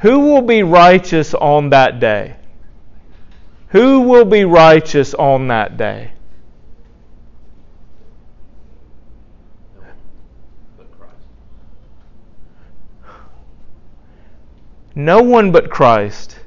Who 0.00 0.20
will 0.20 0.42
be 0.42 0.62
righteous 0.62 1.34
on 1.34 1.70
that 1.70 2.00
day? 2.00 2.36
Who 3.68 4.00
will 4.00 4.24
be 4.24 4.44
righteous 4.44 5.12
on 5.12 5.48
that 5.48 5.76
day? 5.76 6.12
No 14.94 15.22
one 15.22 15.52
but 15.52 15.70
Christ. 15.70 16.38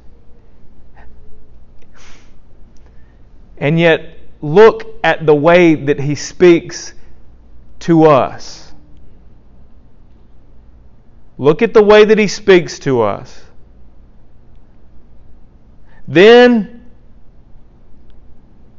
And 3.58 3.80
yet, 3.80 4.18
look 4.42 5.00
at 5.04 5.26
the 5.26 5.34
way 5.34 5.76
that 5.76 6.00
he 6.00 6.16
speaks 6.16 6.94
to 7.80 8.06
us. 8.06 8.63
Look 11.38 11.62
at 11.62 11.74
the 11.74 11.84
way 11.84 12.06
that 12.06 12.18
he 12.18 12.28
speaks 12.28 12.80
to 12.80 13.02
us. 13.02 13.44
Then 16.08 16.86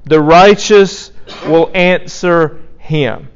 the 0.04 0.20
righteous 0.20 1.12
will 1.46 1.70
answer 1.74 2.60
him. 2.78 3.28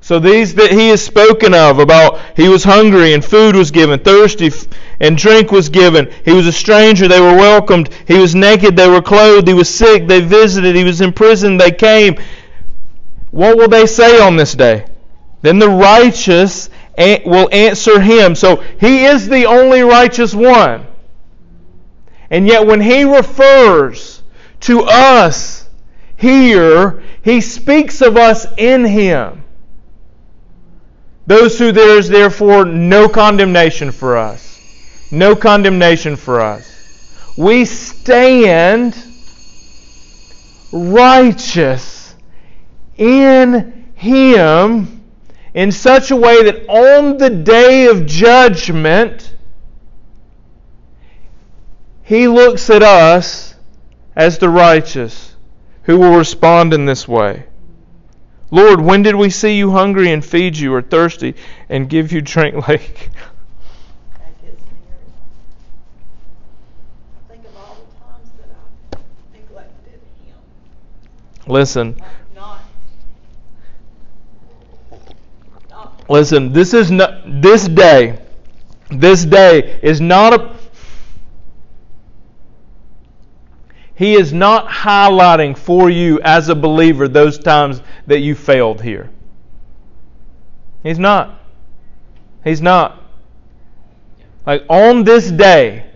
So 0.00 0.18
these 0.18 0.56
that 0.56 0.72
he 0.72 0.88
has 0.88 1.00
spoken 1.00 1.54
of 1.54 1.78
about 1.78 2.18
he 2.36 2.48
was 2.48 2.64
hungry 2.64 3.14
and 3.14 3.24
food 3.24 3.54
was 3.54 3.70
given, 3.70 4.00
thirsty 4.00 4.50
and 4.98 5.16
drink 5.16 5.52
was 5.52 5.68
given. 5.68 6.12
He 6.24 6.32
was 6.32 6.46
a 6.46 6.52
stranger, 6.52 7.06
they 7.06 7.20
were 7.20 7.36
welcomed. 7.36 7.94
He 8.08 8.18
was 8.18 8.34
naked, 8.34 8.76
they 8.76 8.88
were 8.88 9.00
clothed. 9.00 9.46
He 9.46 9.54
was 9.54 9.72
sick, 9.72 10.08
they 10.08 10.20
visited. 10.20 10.74
He 10.74 10.82
was 10.82 11.00
in 11.00 11.12
prison, 11.12 11.56
they 11.56 11.70
came. 11.70 12.16
What 13.30 13.56
will 13.56 13.68
they 13.68 13.86
say 13.86 14.20
on 14.20 14.36
this 14.36 14.54
day? 14.54 14.86
Then 15.40 15.60
the 15.60 15.68
righteous 15.68 16.68
will 17.24 17.48
answer 17.52 18.00
him. 18.00 18.34
So 18.34 18.56
he 18.80 19.04
is 19.04 19.28
the 19.28 19.46
only 19.46 19.82
righteous 19.82 20.34
one. 20.34 20.86
And 22.30 22.46
yet 22.46 22.66
when 22.66 22.80
he 22.80 23.04
refers 23.04 24.22
to 24.60 24.82
us 24.82 25.68
here, 26.16 27.02
he 27.22 27.40
speaks 27.40 28.00
of 28.00 28.16
us 28.16 28.46
in 28.56 28.84
him. 28.84 29.44
Those 31.26 31.58
who 31.58 31.72
there 31.72 31.98
is 31.98 32.08
therefore 32.08 32.64
no 32.64 33.08
condemnation 33.08 33.92
for 33.92 34.16
us. 34.16 35.08
No 35.12 35.36
condemnation 35.36 36.16
for 36.16 36.40
us. 36.40 36.68
We 37.36 37.64
stand 37.64 38.96
righteous 40.72 42.14
in 42.96 43.92
Him 43.94 45.01
in 45.54 45.70
such 45.70 46.10
a 46.10 46.16
way 46.16 46.44
that 46.44 46.68
on 46.68 47.18
the 47.18 47.30
day 47.30 47.86
of 47.86 48.06
judgment, 48.06 49.34
he 52.02 52.28
looks 52.28 52.70
at 52.70 52.82
us 52.82 53.54
as 54.16 54.38
the 54.38 54.48
righteous 54.48 55.36
who 55.84 55.98
will 55.98 56.16
respond 56.16 56.72
in 56.72 56.86
this 56.86 57.06
way. 57.06 57.44
Lord, 58.50 58.80
when 58.80 59.02
did 59.02 59.14
we 59.14 59.30
see 59.30 59.56
you 59.56 59.70
hungry 59.70 60.12
and 60.12 60.24
feed 60.24 60.58
you, 60.58 60.74
or 60.74 60.82
thirsty 60.82 61.34
and 61.68 61.88
give 61.88 62.12
you 62.12 62.20
drink 62.20 62.54
like? 62.68 63.10
Listen. 71.46 72.00
Listen, 76.12 76.52
this 76.52 76.74
is 76.74 76.90
not 76.90 77.42
this 77.42 77.66
day. 77.66 78.18
This 78.90 79.24
day 79.24 79.80
is 79.82 80.00
not 80.00 80.34
a 80.34 80.52
He 83.94 84.14
is 84.14 84.32
not 84.32 84.66
highlighting 84.66 85.56
for 85.56 85.88
you 85.88 86.20
as 86.22 86.48
a 86.48 86.54
believer 86.54 87.06
those 87.06 87.38
times 87.38 87.82
that 88.06 88.18
you 88.18 88.34
failed 88.34 88.82
here. 88.82 89.10
He's 90.82 90.98
not. 90.98 91.40
He's 92.42 92.60
not. 92.60 93.00
Like 94.46 94.64
on 94.68 95.04
this 95.04 95.30
day, 95.30 95.86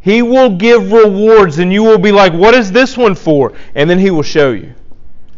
He 0.00 0.22
will 0.22 0.56
give 0.56 0.90
rewards, 0.90 1.58
and 1.58 1.72
you 1.72 1.84
will 1.84 1.98
be 1.98 2.10
like, 2.10 2.32
What 2.32 2.54
is 2.54 2.72
this 2.72 2.96
one 2.96 3.14
for? 3.14 3.52
And 3.74 3.88
then 3.88 3.98
He 3.98 4.10
will 4.10 4.22
show 4.22 4.50
you. 4.52 4.74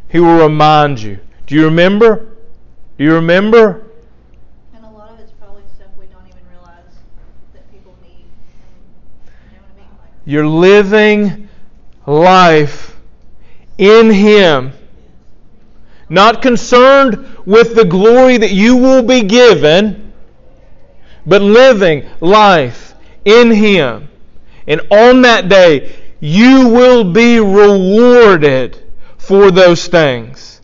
He 0.08 0.20
will 0.20 0.38
remind 0.38 1.00
you. 1.00 1.18
Do 1.46 1.54
you 1.54 1.64
remember? 1.66 2.36
Do 2.96 3.04
you 3.04 3.14
remember? 3.14 3.84
And 4.74 4.84
a 4.84 4.88
lot 4.88 5.10
of 5.10 5.20
it's 5.20 5.32
probably 5.32 5.62
stuff 5.76 5.88
we 5.98 6.06
don't 6.06 6.26
even 6.26 6.40
realize 6.50 6.94
that 7.52 7.70
people 7.70 7.94
need. 8.02 8.24
And, 9.26 9.52
you 9.52 9.58
know 9.58 9.62
what 9.62 9.72
I 9.76 9.80
mean? 9.80 9.90
Like, 10.00 10.17
You're 10.28 10.46
living 10.46 11.48
life 12.06 12.94
in 13.78 14.10
Him. 14.10 14.74
Not 16.10 16.42
concerned 16.42 17.24
with 17.46 17.74
the 17.74 17.86
glory 17.86 18.36
that 18.36 18.52
you 18.52 18.76
will 18.76 19.02
be 19.02 19.22
given, 19.22 20.12
but 21.24 21.40
living 21.40 22.10
life 22.20 22.92
in 23.24 23.50
Him. 23.50 24.10
And 24.66 24.82
on 24.90 25.22
that 25.22 25.48
day, 25.48 25.96
you 26.20 26.68
will 26.68 27.10
be 27.10 27.40
rewarded 27.40 28.78
for 29.16 29.50
those 29.50 29.86
things. 29.86 30.60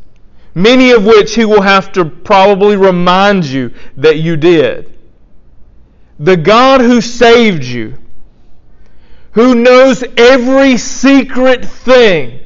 Many 0.55 0.91
of 0.91 1.07
which 1.07 1.37
He 1.37 1.47
will 1.47 1.63
have 1.63 1.91
to 1.93 2.05
probably 2.05 2.77
remind 2.77 3.47
you 3.47 3.73
that 3.97 4.19
you 4.19 4.37
did. 4.37 4.95
The 6.19 6.37
God 6.37 6.83
who 6.83 7.01
saved 7.01 7.65
you 7.65 7.97
who 9.35 9.55
knows 9.57 10.05
every 10.17 10.77
secret 10.77 11.65
thing, 11.65 12.41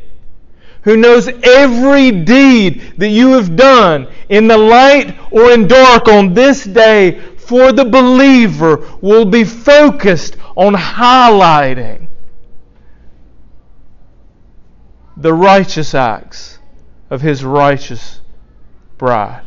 who 0.82 0.96
knows 0.96 1.28
every 1.28 2.10
deed 2.10 2.94
that 2.96 3.08
you 3.08 3.32
have 3.32 3.56
done 3.56 4.08
in 4.28 4.48
the 4.48 4.56
light 4.56 5.16
or 5.30 5.52
in 5.52 5.68
dark 5.68 6.08
on 6.08 6.32
this 6.32 6.64
day 6.64 7.20
for 7.36 7.72
the 7.72 7.84
believer 7.84 8.86
will 9.00 9.24
be 9.24 9.44
focused 9.44 10.36
on 10.56 10.74
highlighting 10.74 12.08
the 15.16 15.32
righteous 15.32 15.94
acts 15.94 16.58
of 17.10 17.20
his 17.20 17.44
righteous 17.44 18.20
bride. 18.96 19.44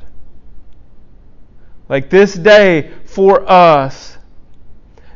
Like 1.89 2.09
this 2.09 2.35
day 2.35 2.91
for 3.05 3.49
us 3.49 4.17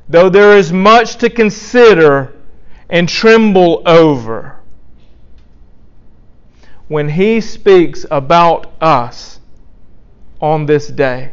though 0.08 0.30
there 0.30 0.58
is 0.58 0.72
much 0.72 1.16
to 1.18 1.30
consider 1.30 2.34
and 2.90 3.10
tremble 3.10 3.82
over. 3.86 4.60
When 6.88 7.10
he 7.10 7.42
speaks 7.42 8.06
about 8.12 8.72
us 8.80 9.40
on 10.40 10.68
this 10.68 10.88
day, 10.88 11.32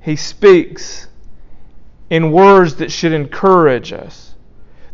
he 0.00 0.16
speaks 0.16 1.06
in 2.10 2.32
words 2.32 2.76
that 2.76 2.90
should 2.90 3.12
encourage 3.12 3.92
us, 3.92 4.34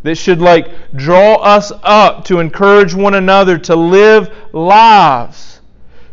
that 0.02 0.16
should 0.16 0.40
like 0.40 0.94
draw 0.94 1.36
us 1.36 1.72
up 1.82 2.24
to 2.26 2.38
encourage 2.38 2.94
one 2.94 3.14
another 3.14 3.56
to 3.58 3.76
live 3.76 4.30
lives 4.52 5.60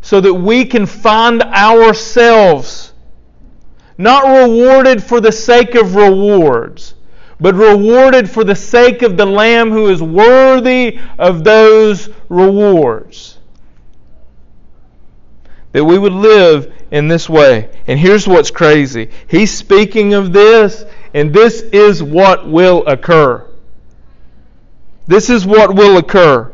so 0.01 0.21
that 0.21 0.33
we 0.33 0.63
can 0.65 0.85
find 0.85 1.41
ourselves 1.41 2.88
not 3.99 4.23
rewarded 4.23 5.03
for 5.03 5.19
the 5.19 5.31
sake 5.31 5.75
of 5.75 5.93
rewards, 5.93 6.95
but 7.37 7.53
rewarded 7.53 8.29
for 8.29 8.45
the 8.45 8.55
sake 8.55 9.01
of 9.01 9.17
the 9.17 9.25
Lamb 9.25 9.71
who 9.71 9.89
is 9.89 10.01
worthy 10.01 10.97
of 11.19 11.43
those 11.43 12.09
rewards. 12.29 13.37
That 15.73 15.83
we 15.83 15.99
would 15.99 16.13
live 16.13 16.73
in 16.91 17.09
this 17.09 17.29
way. 17.29 17.69
And 17.87 17.99
here's 17.99 18.25
what's 18.25 18.51
crazy 18.51 19.09
He's 19.27 19.51
speaking 19.51 20.13
of 20.13 20.31
this, 20.31 20.85
and 21.13 21.33
this 21.33 21.61
is 21.61 22.01
what 22.01 22.49
will 22.49 22.87
occur. 22.87 23.45
This 25.07 25.29
is 25.29 25.45
what 25.45 25.75
will 25.75 25.97
occur. 25.97 26.53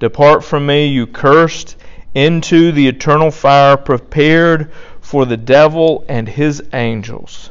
Depart 0.00 0.42
from 0.42 0.66
me, 0.66 0.86
you 0.86 1.06
cursed, 1.06 1.76
into 2.14 2.72
the 2.72 2.88
eternal 2.88 3.30
fire 3.30 3.76
prepared 3.76 4.72
for 5.00 5.26
the 5.26 5.36
devil 5.36 6.04
and 6.08 6.28
his 6.28 6.62
angels. 6.72 7.50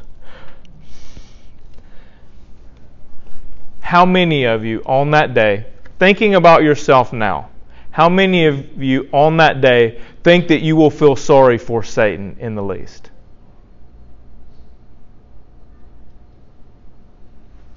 How 3.80 4.04
many 4.04 4.44
of 4.44 4.64
you 4.64 4.82
on 4.84 5.12
that 5.12 5.32
day, 5.32 5.66
thinking 5.98 6.34
about 6.34 6.62
yourself 6.62 7.12
now, 7.12 7.48
how 7.92 8.08
many 8.08 8.46
of 8.46 8.80
you 8.80 9.08
on 9.12 9.36
that 9.38 9.60
day 9.60 10.00
think 10.22 10.48
that 10.48 10.60
you 10.60 10.76
will 10.76 10.90
feel 10.90 11.16
sorry 11.16 11.58
for 11.58 11.82
Satan 11.82 12.36
in 12.38 12.54
the 12.54 12.62
least? 12.62 13.10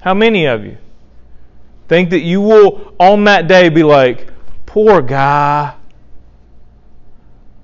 How 0.02 0.14
many 0.14 0.46
of 0.46 0.66
you 0.66 0.78
think 1.88 2.10
that 2.10 2.22
you 2.22 2.42
will 2.42 2.94
on 3.00 3.24
that 3.24 3.48
day 3.48 3.70
be 3.70 3.84
like, 3.84 4.33
Poor 4.74 5.04
guy. 5.04 5.76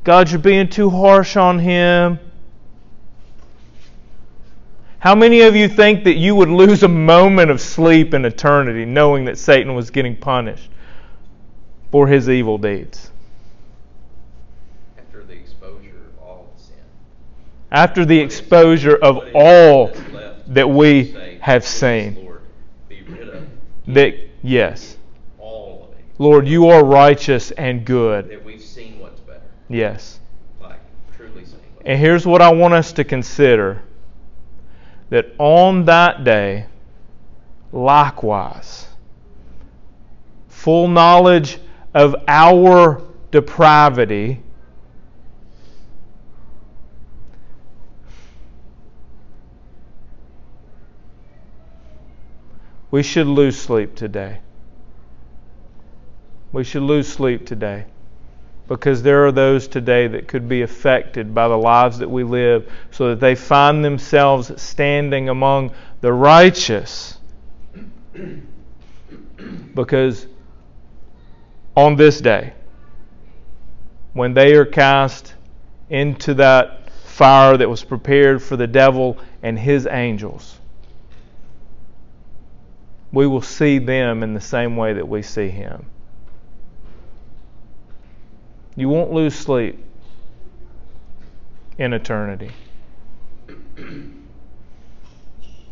God, 0.04 0.30
you're 0.30 0.38
being 0.38 0.69
too 0.69 0.91
harsh 0.91 1.38
on 1.38 1.58
him. 1.58 2.19
How 5.00 5.15
many 5.15 5.41
of 5.41 5.56
you 5.56 5.67
think 5.67 6.04
that 6.04 6.17
you 6.17 6.36
would 6.36 6.50
lose 6.50 6.84
a 6.84 6.88
moment 6.88 7.50
of 7.50 7.60
sleep 7.60 8.13
in 8.13 8.26
eternity 8.26 8.86
knowing 8.86 9.26
that 9.26 9.39
Satan 9.39 9.74
was 9.74 9.89
getting 9.89 10.15
punished 10.15 10.69
for 11.89 12.06
his 12.06 12.30
evil 12.30 12.60
deeds? 12.60 13.10
After 14.95 15.24
the 15.24 15.34
exposure 15.34 15.98
of 16.13 16.24
all 16.24 16.54
sin. 16.58 16.78
After 17.72 18.06
the 18.06 18.19
exposure 18.19 18.98
of 18.98 19.32
all 19.34 19.91
that 20.45 20.69
we 20.69 21.39
have 21.41 21.65
seen. 21.65 22.24
Lord, 22.24 22.41
be 22.88 23.02
rid 23.02 23.30
of 23.30 23.48
that, 23.88 24.13
yes, 24.43 24.60
all 24.62 24.78
of 24.78 24.93
it. 24.93 24.98
Lord, 26.19 26.49
you 26.49 26.67
are 26.67 26.84
righteous 26.84 27.51
and 27.51 27.86
good. 27.86 28.29
That 28.29 28.43
we've 28.43 28.62
seen 28.62 28.99
what's 28.99 29.21
better. 29.21 29.41
Yes. 29.69 30.19
Like, 30.62 30.82
truly 31.15 31.45
seen 31.45 31.60
And 31.86 31.97
here's 31.97 32.27
what 32.27 32.41
I 32.41 32.51
want 32.51 32.73
us 32.73 32.91
to 32.93 33.05
consider 33.05 33.82
that 35.10 35.33
on 35.39 35.85
that 35.85 36.25
day, 36.25 36.65
likewise, 37.71 38.89
full 40.50 40.89
knowledge 40.89 41.58
of 41.94 42.17
our 42.27 43.02
depravity, 43.31 44.41
we 52.91 53.02
should 53.02 53.25
lose 53.25 53.58
sleep 53.58 53.96
today. 53.96 54.39
We 56.52 56.63
should 56.63 56.83
lose 56.83 57.08
sleep 57.08 57.45
today 57.45 57.85
because 58.67 59.02
there 59.02 59.25
are 59.25 59.31
those 59.31 59.67
today 59.67 60.08
that 60.08 60.27
could 60.27 60.47
be 60.47 60.62
affected 60.62 61.33
by 61.33 61.47
the 61.47 61.58
lives 61.58 61.97
that 62.00 62.10
we 62.10 62.23
live 62.23 62.71
so 62.91 63.10
that 63.10 63.19
they 63.19 63.33
find 63.35 63.83
themselves 63.83 64.62
standing 64.62 65.27
among 65.29 65.71
the 66.02 66.13
righteous. 66.13 67.17
because 69.73 70.27
on 71.75 71.95
this 71.95 72.21
day, 72.21 72.54
when 74.13 74.33
they 74.33 74.54
are 74.54 74.65
cast 74.65 75.33
into 75.89 76.33
that 76.35 76.91
fire 76.91 77.58
that 77.58 77.69
was 77.69 77.83
prepared 77.83 78.41
for 78.41 78.56
the 78.56 78.67
devil 78.67 79.17
and 79.41 79.58
his 79.58 79.87
angels, 79.87 80.60
we 83.12 83.25
will 83.25 83.41
see 83.41 83.79
them 83.79 84.21
in 84.21 84.33
the 84.33 84.41
same 84.41 84.75
way 84.77 84.93
that 84.93 85.08
we 85.08 85.21
see 85.21 85.50
him. 85.50 85.85
You 88.80 88.88
won't 88.88 89.12
lose 89.12 89.36
sleep 89.36 89.77
in 91.77 91.92
eternity. 91.92 92.52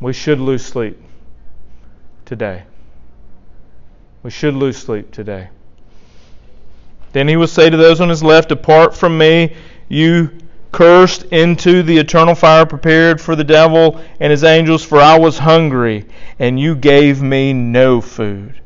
We 0.02 0.12
should 0.12 0.42
lose 0.42 0.66
sleep 0.66 1.02
today. 2.26 2.64
We 4.24 4.30
should 4.30 4.56
lose 4.56 4.76
sleep 4.76 5.12
today. 5.12 5.48
Then 7.14 7.30
he 7.30 7.38
will 7.38 7.48
say 7.48 7.70
to 7.70 7.78
those 7.78 8.02
on 8.02 8.10
his 8.10 8.22
left, 8.22 8.50
Depart 8.50 8.94
from 8.94 9.18
me, 9.18 9.56
you 9.88 10.38
cursed, 10.74 11.24
into 11.32 11.84
the 11.84 11.98
eternal 11.98 12.36
fire 12.36 12.66
prepared 12.66 13.22
for 13.22 13.38
the 13.38 13.44
devil 13.46 14.02
and 14.20 14.32
his 14.32 14.44
angels, 14.44 14.84
for 14.84 15.00
I 15.00 15.18
was 15.18 15.38
hungry, 15.38 16.06
and 16.40 16.60
you 16.60 16.76
gave 16.76 17.22
me 17.22 17.54
no 17.54 18.02
food. 18.02 18.60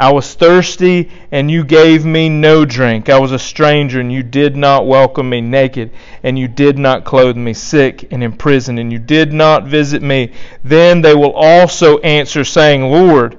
I 0.00 0.12
was 0.12 0.32
thirsty, 0.34 1.10
and 1.32 1.50
you 1.50 1.64
gave 1.64 2.04
me 2.04 2.28
no 2.28 2.64
drink. 2.64 3.08
I 3.08 3.18
was 3.18 3.32
a 3.32 3.38
stranger, 3.38 3.98
and 3.98 4.12
you 4.12 4.22
did 4.22 4.56
not 4.56 4.86
welcome 4.86 5.28
me 5.28 5.40
naked, 5.40 5.90
and 6.22 6.38
you 6.38 6.46
did 6.46 6.78
not 6.78 7.04
clothe 7.04 7.36
me 7.36 7.52
sick 7.52 8.06
and 8.12 8.22
in 8.22 8.34
prison, 8.34 8.78
and 8.78 8.92
you 8.92 9.00
did 9.00 9.32
not 9.32 9.66
visit 9.66 10.00
me. 10.00 10.30
Then 10.62 11.02
they 11.02 11.16
will 11.16 11.32
also 11.32 11.98
answer, 11.98 12.44
saying, 12.44 12.82
Lord, 12.82 13.38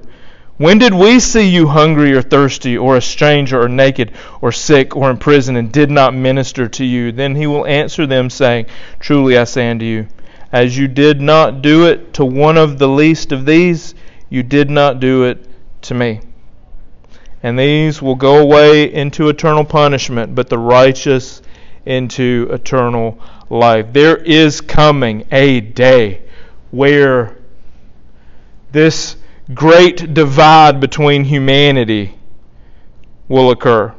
when 0.58 0.76
did 0.76 0.92
we 0.92 1.18
see 1.18 1.48
you 1.48 1.66
hungry 1.66 2.12
or 2.12 2.20
thirsty, 2.20 2.76
or 2.76 2.98
a 2.98 3.00
stranger, 3.00 3.62
or 3.62 3.68
naked, 3.70 4.12
or 4.42 4.52
sick, 4.52 4.94
or 4.94 5.08
in 5.10 5.16
prison, 5.16 5.56
and 5.56 5.72
did 5.72 5.90
not 5.90 6.12
minister 6.12 6.68
to 6.68 6.84
you? 6.84 7.10
Then 7.10 7.36
he 7.36 7.46
will 7.46 7.66
answer 7.66 8.06
them, 8.06 8.28
saying, 8.28 8.66
Truly 8.98 9.38
I 9.38 9.44
say 9.44 9.70
unto 9.70 9.86
you, 9.86 10.08
as 10.52 10.76
you 10.76 10.88
did 10.88 11.22
not 11.22 11.62
do 11.62 11.86
it 11.86 12.12
to 12.14 12.24
one 12.26 12.58
of 12.58 12.78
the 12.78 12.88
least 12.88 13.32
of 13.32 13.46
these, 13.46 13.94
you 14.28 14.42
did 14.42 14.68
not 14.68 15.00
do 15.00 15.24
it 15.24 15.42
to 15.80 15.94
me 15.94 16.20
and 17.42 17.58
these 17.58 18.02
will 18.02 18.14
go 18.14 18.38
away 18.38 18.92
into 18.92 19.28
eternal 19.28 19.64
punishment, 19.64 20.34
but 20.34 20.48
the 20.48 20.58
righteous 20.58 21.40
into 21.86 22.48
eternal 22.52 23.18
life. 23.48 23.86
There 23.92 24.16
is 24.16 24.60
coming 24.60 25.26
a 25.32 25.60
day 25.60 26.22
where 26.70 27.36
this 28.72 29.16
great 29.54 30.14
divide 30.14 30.80
between 30.80 31.24
humanity 31.24 32.14
will 33.28 33.50
occur, 33.50 33.94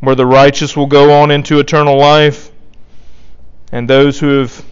where 0.00 0.14
the 0.14 0.26
righteous 0.26 0.76
will 0.76 0.86
go 0.86 1.12
on 1.22 1.30
into 1.30 1.58
eternal 1.58 1.98
life, 1.98 2.50
and 3.72 3.88
those 3.88 4.20
who 4.20 4.40
have 4.40 4.64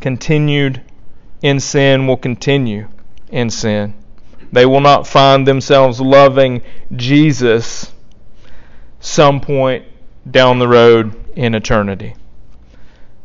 continued 0.00 0.82
in 1.42 1.58
sin 1.58 2.06
will 2.06 2.16
continue 2.16 2.88
in 3.30 3.48
sin. 3.50 3.94
They 4.54 4.66
will 4.66 4.80
not 4.80 5.04
find 5.04 5.48
themselves 5.48 6.00
loving 6.00 6.62
Jesus 6.94 7.92
some 9.00 9.40
point 9.40 9.84
down 10.30 10.60
the 10.60 10.68
road 10.68 11.12
in 11.34 11.56
eternity. 11.56 12.14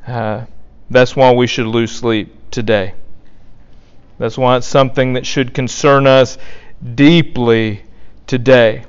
Uh, 0.07 0.45
that's 0.89 1.15
why 1.15 1.31
we 1.31 1.45
should 1.45 1.67
lose 1.67 1.91
sleep 1.91 2.35
today. 2.49 2.95
That's 4.17 4.39
why 4.39 4.57
it's 4.57 4.65
something 4.65 5.13
that 5.13 5.27
should 5.27 5.53
concern 5.53 6.07
us 6.07 6.39
deeply 6.95 7.83
today. 8.25 8.85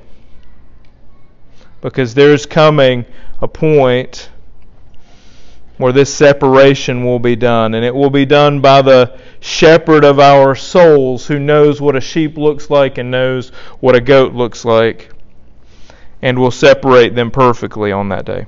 Because 1.79 2.15
there's 2.15 2.47
coming 2.47 3.05
a 3.39 3.47
point 3.47 4.30
where 5.81 5.91
this 5.91 6.13
separation 6.13 7.03
will 7.03 7.19
be 7.19 7.35
done. 7.35 7.73
And 7.73 7.83
it 7.83 7.93
will 7.93 8.09
be 8.09 8.25
done 8.25 8.61
by 8.61 8.81
the 8.81 9.19
shepherd 9.39 10.05
of 10.05 10.19
our 10.19 10.55
souls 10.55 11.27
who 11.27 11.39
knows 11.39 11.81
what 11.81 11.95
a 11.95 12.01
sheep 12.01 12.37
looks 12.37 12.69
like 12.69 12.97
and 12.97 13.09
knows 13.09 13.49
what 13.79 13.95
a 13.95 14.01
goat 14.01 14.33
looks 14.33 14.63
like 14.63 15.11
and 16.21 16.37
will 16.37 16.51
separate 16.51 17.15
them 17.15 17.31
perfectly 17.31 17.91
on 17.91 18.09
that 18.09 18.25
day. 18.25 18.45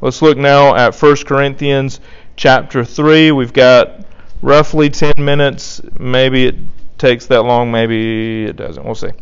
Let's 0.00 0.20
look 0.22 0.36
now 0.36 0.74
at 0.74 1.00
1 1.00 1.16
Corinthians 1.24 2.00
chapter 2.36 2.84
3. 2.84 3.30
We've 3.30 3.52
got 3.52 4.04
roughly 4.42 4.90
10 4.90 5.14
minutes. 5.18 5.80
Maybe 5.98 6.46
it 6.46 6.56
takes 6.98 7.26
that 7.26 7.42
long, 7.42 7.70
maybe 7.70 8.44
it 8.44 8.56
doesn't. 8.56 8.84
We'll 8.84 8.96
see. 8.96 9.12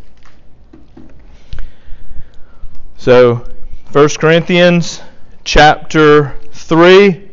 So, 2.97 3.47
1 3.93 4.09
Corinthians 4.19 5.03
chapter 5.45 6.37
3, 6.73 7.29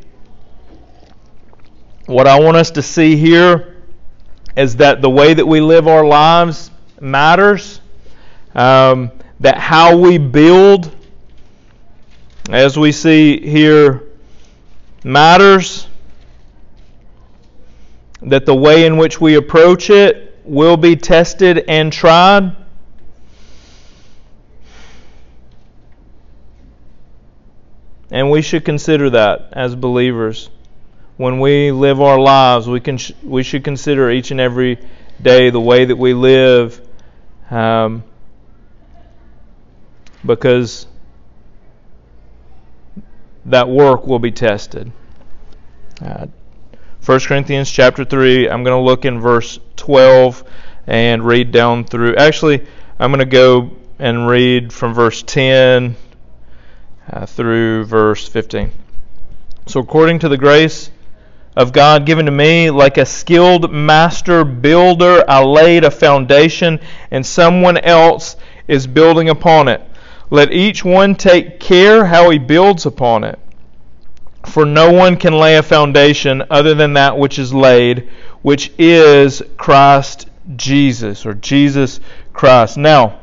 what 2.07 2.27
I 2.27 2.37
want 2.41 2.57
us 2.57 2.71
to 2.71 2.81
see 2.81 3.15
here 3.15 3.77
is 4.57 4.75
that 4.75 5.01
the 5.01 5.09
way 5.09 5.33
that 5.33 5.45
we 5.45 5.61
live 5.61 5.87
our 5.87 6.05
lives 6.05 6.71
matters. 6.99 7.79
Um, 8.53 9.13
that 9.39 9.57
how 9.57 9.95
we 9.95 10.17
build, 10.17 10.93
as 12.49 12.77
we 12.77 12.91
see 12.91 13.39
here, 13.39 14.09
matters. 15.05 15.87
That 18.21 18.45
the 18.45 18.55
way 18.55 18.85
in 18.85 18.97
which 18.97 19.21
we 19.21 19.35
approach 19.35 19.89
it 19.89 20.37
will 20.43 20.75
be 20.75 20.97
tested 20.97 21.63
and 21.69 21.93
tried. 21.93 22.57
And 28.11 28.31
we 28.31 28.41
should 28.41 28.65
consider 28.65 29.11
that 29.11 29.49
as 29.53 29.75
believers. 29.75 30.49
When 31.17 31.39
we 31.39 31.71
live 31.71 32.01
our 32.01 32.19
lives, 32.19 32.67
we, 32.67 32.79
can, 32.79 32.97
we 33.23 33.43
should 33.43 33.63
consider 33.63 34.09
each 34.09 34.31
and 34.31 34.39
every 34.39 34.79
day 35.21 35.49
the 35.49 35.59
way 35.59 35.85
that 35.85 35.95
we 35.95 36.13
live 36.13 36.81
um, 37.51 38.03
because 40.25 40.87
that 43.45 43.69
work 43.69 44.07
will 44.07 44.19
be 44.19 44.31
tested. 44.31 44.91
Uh, 46.01 46.27
1 47.05 47.19
Corinthians 47.21 47.71
chapter 47.71 48.05
3, 48.05 48.49
I'm 48.49 48.63
going 48.63 48.75
to 48.75 48.85
look 48.85 49.05
in 49.05 49.19
verse 49.19 49.59
12 49.75 50.43
and 50.87 51.25
read 51.25 51.51
down 51.51 51.83
through. 51.83 52.15
Actually, 52.15 52.65
I'm 52.99 53.11
going 53.11 53.19
to 53.19 53.25
go 53.25 53.71
and 53.99 54.27
read 54.27 54.71
from 54.71 54.93
verse 54.93 55.21
10 55.23 55.95
uh, 57.11 57.25
through 57.25 57.85
verse 57.85 58.27
15. 58.27 58.71
So, 59.65 59.79
according 59.79 60.19
to 60.19 60.29
the 60.29 60.37
grace 60.37 60.91
of 61.55 61.73
God 61.73 62.05
given 62.05 62.25
to 62.25 62.31
me, 62.31 62.69
like 62.69 62.97
a 62.97 63.05
skilled 63.05 63.71
master 63.71 64.43
builder, 64.43 65.23
I 65.27 65.43
laid 65.43 65.83
a 65.83 65.91
foundation, 65.91 66.79
and 67.11 67.25
someone 67.25 67.77
else 67.77 68.35
is 68.67 68.87
building 68.87 69.29
upon 69.29 69.67
it. 69.67 69.81
Let 70.29 70.51
each 70.51 70.85
one 70.85 71.15
take 71.15 71.59
care 71.59 72.05
how 72.05 72.29
he 72.29 72.37
builds 72.37 72.85
upon 72.85 73.23
it. 73.23 73.39
For 74.45 74.65
no 74.65 74.91
one 74.91 75.17
can 75.17 75.33
lay 75.33 75.57
a 75.57 75.63
foundation 75.63 76.43
other 76.49 76.73
than 76.73 76.93
that 76.93 77.17
which 77.17 77.39
is 77.39 77.53
laid, 77.53 78.09
which 78.41 78.71
is 78.77 79.41
Christ 79.57 80.27
Jesus, 80.55 81.25
or 81.25 81.33
Jesus 81.33 81.99
Christ. 82.33 82.77
Now, 82.77 83.19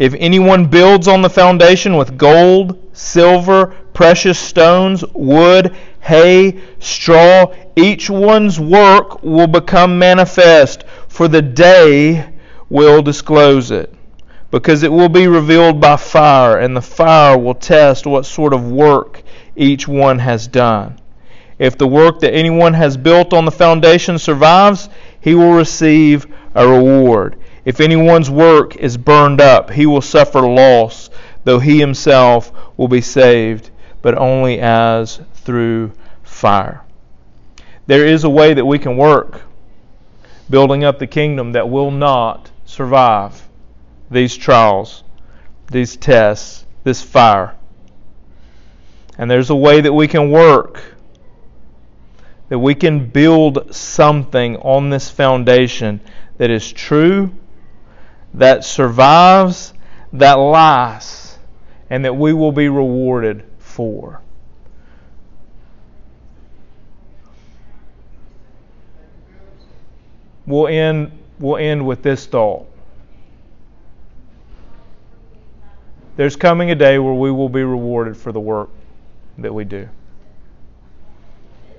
if 0.00 0.14
anyone 0.14 0.64
builds 0.64 1.06
on 1.06 1.20
the 1.20 1.28
foundation 1.28 1.94
with 1.94 2.16
gold, 2.16 2.88
silver, 2.94 3.66
precious 3.92 4.38
stones, 4.38 5.04
wood, 5.12 5.76
hay, 6.00 6.58
straw, 6.78 7.52
each 7.76 8.08
one's 8.08 8.58
work 8.58 9.22
will 9.22 9.46
become 9.46 9.98
manifest, 9.98 10.84
for 11.06 11.28
the 11.28 11.42
day 11.42 12.32
will 12.70 13.02
disclose 13.02 13.70
it. 13.70 13.92
Because 14.50 14.84
it 14.84 14.90
will 14.90 15.10
be 15.10 15.26
revealed 15.26 15.82
by 15.82 15.98
fire, 15.98 16.58
and 16.58 16.74
the 16.74 16.80
fire 16.80 17.36
will 17.36 17.54
test 17.54 18.06
what 18.06 18.24
sort 18.24 18.54
of 18.54 18.72
work 18.72 19.22
each 19.54 19.86
one 19.86 20.18
has 20.18 20.48
done. 20.48 20.98
If 21.58 21.76
the 21.76 21.86
work 21.86 22.20
that 22.20 22.32
anyone 22.32 22.72
has 22.72 22.96
built 22.96 23.34
on 23.34 23.44
the 23.44 23.50
foundation 23.50 24.18
survives, 24.18 24.88
he 25.20 25.34
will 25.34 25.52
receive 25.52 26.26
a 26.54 26.66
reward. 26.66 27.36
If 27.64 27.80
anyone's 27.80 28.30
work 28.30 28.76
is 28.76 28.96
burned 28.96 29.40
up, 29.40 29.70
he 29.70 29.86
will 29.86 30.00
suffer 30.00 30.40
loss, 30.40 31.10
though 31.44 31.58
he 31.58 31.78
himself 31.78 32.52
will 32.76 32.88
be 32.88 33.00
saved, 33.00 33.70
but 34.02 34.16
only 34.16 34.60
as 34.60 35.20
through 35.34 35.92
fire. 36.22 36.82
There 37.86 38.06
is 38.06 38.24
a 38.24 38.30
way 38.30 38.54
that 38.54 38.64
we 38.64 38.78
can 38.78 38.96
work 38.96 39.42
building 40.48 40.84
up 40.84 40.98
the 40.98 41.06
kingdom 41.06 41.52
that 41.52 41.68
will 41.68 41.90
not 41.90 42.50
survive 42.64 43.48
these 44.10 44.36
trials, 44.36 45.04
these 45.70 45.96
tests, 45.96 46.64
this 46.82 47.02
fire. 47.02 47.54
And 49.18 49.30
there's 49.30 49.50
a 49.50 49.56
way 49.56 49.80
that 49.80 49.92
we 49.92 50.08
can 50.08 50.30
work, 50.30 50.94
that 52.48 52.58
we 52.58 52.74
can 52.74 53.08
build 53.08 53.74
something 53.74 54.56
on 54.56 54.90
this 54.90 55.10
foundation 55.10 56.00
that 56.38 56.50
is 56.50 56.72
true 56.72 57.32
that 58.34 58.64
survives, 58.64 59.72
that 60.12 60.34
lasts, 60.34 61.38
and 61.88 62.04
that 62.04 62.14
we 62.14 62.32
will 62.32 62.52
be 62.52 62.68
rewarded 62.68 63.44
for. 63.58 64.20
We'll 70.46 70.68
end, 70.68 71.12
we'll 71.38 71.58
end 71.58 71.86
with 71.86 72.02
this 72.02 72.26
thought 72.26 72.70
there's 76.20 76.36
coming 76.36 76.70
a 76.70 76.74
day 76.74 76.98
where 76.98 77.14
we 77.14 77.30
will 77.30 77.48
be 77.48 77.62
rewarded 77.62 78.14
for 78.14 78.30
the 78.30 78.38
work 78.38 78.68
that 79.38 79.54
we 79.54 79.64
do. 79.64 79.88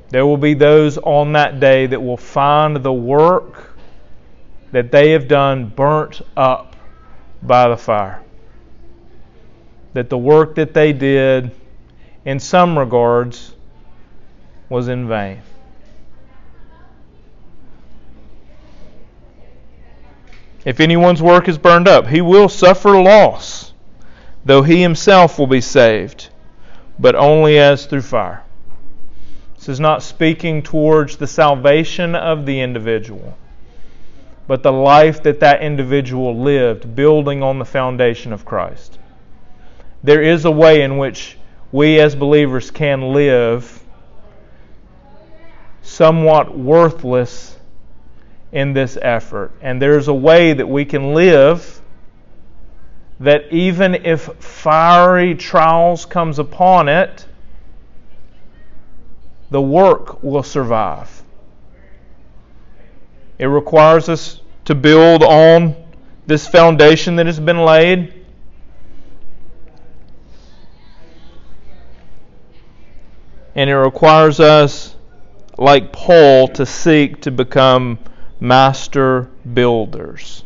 There 0.10 0.26
will 0.26 0.36
be 0.36 0.56
those 0.56 0.98
on 0.98 1.34
that 1.34 1.60
day 1.60 1.86
that 1.86 2.02
will 2.02 2.18
find 2.18 2.78
the 2.78 2.92
work 2.92 3.71
that 4.72 4.92
they 4.92 5.12
have 5.12 5.28
done 5.28 5.68
burnt 5.68 6.22
up 6.36 6.76
by 7.42 7.68
the 7.68 7.78
fire. 7.78 8.22
That 9.94 10.10
the 10.10 10.18
work 10.18 10.56
that 10.56 10.74
they 10.74 10.94
did, 10.94 11.52
in 12.24 12.40
some 12.40 12.78
regards, 12.78 13.54
was 14.70 14.88
in 14.88 15.08
vain. 15.08 15.42
If 20.64 20.80
anyone's 20.80 21.22
work 21.22 21.50
is 21.50 21.58
burned 21.58 21.88
up, 21.88 22.08
he 22.08 22.22
will 22.22 22.48
suffer 22.48 23.02
loss, 23.02 23.74
though 24.46 24.62
he 24.62 24.82
himself 24.82 25.40
will 25.40 25.48
be 25.48 25.62
saved, 25.62 26.30
but 27.00 27.16
only 27.16 27.58
as 27.58 27.88
through 27.88 28.04
fire. 28.04 28.44
This 29.56 29.70
is 29.70 29.80
not 29.80 30.04
speaking 30.04 30.62
towards 30.62 31.18
the 31.18 31.28
salvation 31.28 32.16
of 32.16 32.46
the 32.46 32.62
individual, 32.62 33.38
but 34.52 34.64
the 34.64 34.70
life 34.74 35.24
that 35.24 35.40
that 35.40 35.62
individual 35.62 36.38
lived, 36.38 36.94
building 36.94 37.42
on 37.42 37.58
the 37.58 37.64
foundation 37.64 38.34
of 38.34 38.44
Christ. 38.44 39.00
There 40.04 40.22
is 40.22 40.44
a 40.44 40.52
way 40.52 40.82
in 40.82 40.98
which 40.98 41.38
we 41.72 42.02
as 42.02 42.16
believers 42.16 42.70
can 42.70 43.14
live 43.14 43.82
somewhat 45.84 46.58
worthless 46.58 47.58
in 48.52 48.74
this 48.74 48.98
effort. 49.02 49.54
And 49.62 49.82
there's 49.82 50.10
a 50.10 50.14
way 50.14 50.52
that 50.52 50.68
we 50.68 50.84
can 50.84 51.14
live 51.14 51.82
that 53.22 53.54
even 53.54 54.04
if 54.04 54.24
fiery 54.44 55.34
trials 55.34 56.06
comes 56.06 56.40
upon 56.40 56.90
it, 56.90 57.26
the 59.50 59.62
work 59.62 60.22
will 60.22 60.44
survive. 60.44 61.24
It 63.40 63.46
requires 63.46 64.10
us 64.10 64.41
to 64.66 64.76
build 64.76 65.24
on 65.24 65.76
this 66.28 66.48
foundation 66.48 67.16
that 67.18 67.26
has 67.26 67.40
been 67.40 67.64
laid. 67.64 68.14
And 73.56 73.70
it 73.70 73.76
requires 73.76 74.40
us, 74.40 74.96
like 75.58 75.92
Paul, 75.92 76.48
to 76.50 76.66
seek 76.66 77.22
to 77.22 77.32
become 77.32 78.00
master 78.40 79.30
builders. 79.54 80.44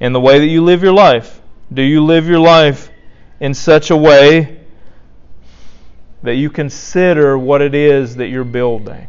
In 0.00 0.12
the 0.12 0.20
way 0.20 0.40
that 0.40 0.46
you 0.46 0.64
live 0.64 0.82
your 0.82 0.92
life, 0.92 1.40
do 1.72 1.82
you 1.82 2.04
live 2.04 2.26
your 2.26 2.40
life 2.40 2.90
in 3.38 3.54
such 3.54 3.90
a 3.90 3.96
way 3.96 4.60
that 6.22 6.34
you 6.34 6.50
consider 6.50 7.38
what 7.38 7.62
it 7.62 7.74
is 7.74 8.16
that 8.16 8.26
you're 8.26 8.44
building 8.44 9.08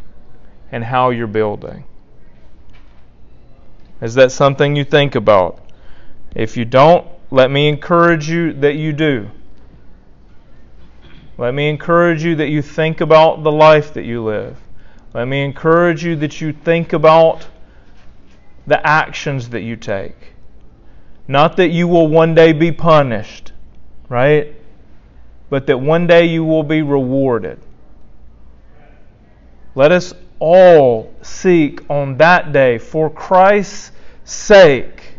and 0.72 0.84
how 0.84 1.09
you're 1.09 1.28
building? 1.28 1.86
Is 4.04 4.16
that 4.16 4.34
something 4.34 4.76
you 4.76 4.84
think 4.84 5.16
about? 5.16 5.60
If 6.36 6.58
you 6.58 6.66
don't, 6.66 7.08
let 7.32 7.49
me 7.49 7.70
encourage 7.70 8.30
you 8.30 8.51
that 8.51 8.76
you 8.76 8.91
do. 8.91 9.30
Let 11.38 11.54
me 11.54 11.70
encourage 11.70 12.22
you 12.22 12.36
that 12.36 12.49
you 12.49 12.62
think 12.62 12.99
about 12.99 13.43
the 13.43 13.51
life 13.51 13.93
that 13.93 14.04
you 14.04 14.22
live. 14.22 14.58
Let 15.14 15.30
me 15.30 15.41
encourage 15.45 16.04
you 16.04 16.18
that 16.18 16.41
you 16.41 16.51
think 16.51 16.91
about 16.91 17.47
the 18.68 18.86
actions 18.86 19.49
that 19.49 19.62
you 19.62 19.78
take. 19.78 20.34
Not 21.26 21.56
that 21.56 21.70
you 21.70 21.88
will 21.88 22.10
one 22.10 22.36
day 22.36 22.51
be 22.51 22.74
punished, 22.74 23.54
right? 24.10 24.54
But 25.49 25.66
that 25.68 25.78
one 25.78 26.08
day 26.08 26.26
you 26.26 26.43
will 26.43 26.64
be 26.64 26.82
rewarded. 26.82 27.58
Let 29.76 29.93
us 29.93 30.14
all 30.39 31.14
seek 31.22 31.89
on 31.89 32.18
that 32.18 32.51
day, 32.51 32.78
for 32.78 33.10
Christ's 33.10 33.93
sake, 34.24 35.15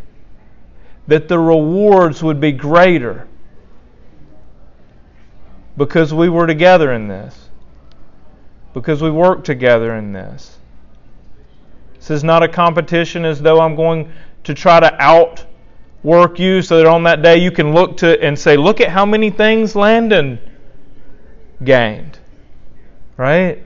that 1.07 1.29
the 1.29 1.39
rewards 1.39 2.23
would 2.23 2.41
be 2.41 2.53
greater 2.53 3.29
because 5.77 6.15
we 6.15 6.29
were 6.29 6.47
together 6.47 6.93
in 6.93 7.09
this 7.09 7.45
because 8.75 9.01
we 9.01 9.11
worked 9.11 9.47
together 9.47 9.95
in 9.95 10.13
this. 10.13 10.59
This 11.95 12.11
is 12.11 12.25
not 12.25 12.43
a 12.43 12.49
competition 12.49 13.25
as 13.25 13.41
though 13.41 13.61
I'm 13.61 13.77
going 13.77 14.13
to 14.43 14.53
try 14.53 14.81
to 14.81 14.95
outwork 15.01 16.39
you 16.39 16.61
so 16.61 16.79
that 16.79 16.87
on 16.87 17.05
that 17.05 17.23
day 17.23 17.39
you 17.39 17.51
can 17.51 17.73
look 17.73 17.97
to 17.99 18.21
and 18.23 18.39
say, 18.39 18.57
look 18.57 18.81
at 18.81 18.91
how 18.91 19.07
many 19.07 19.31
things 19.31 19.75
Landon 19.75 20.39
gained. 21.63 22.19
Right? 23.17 23.63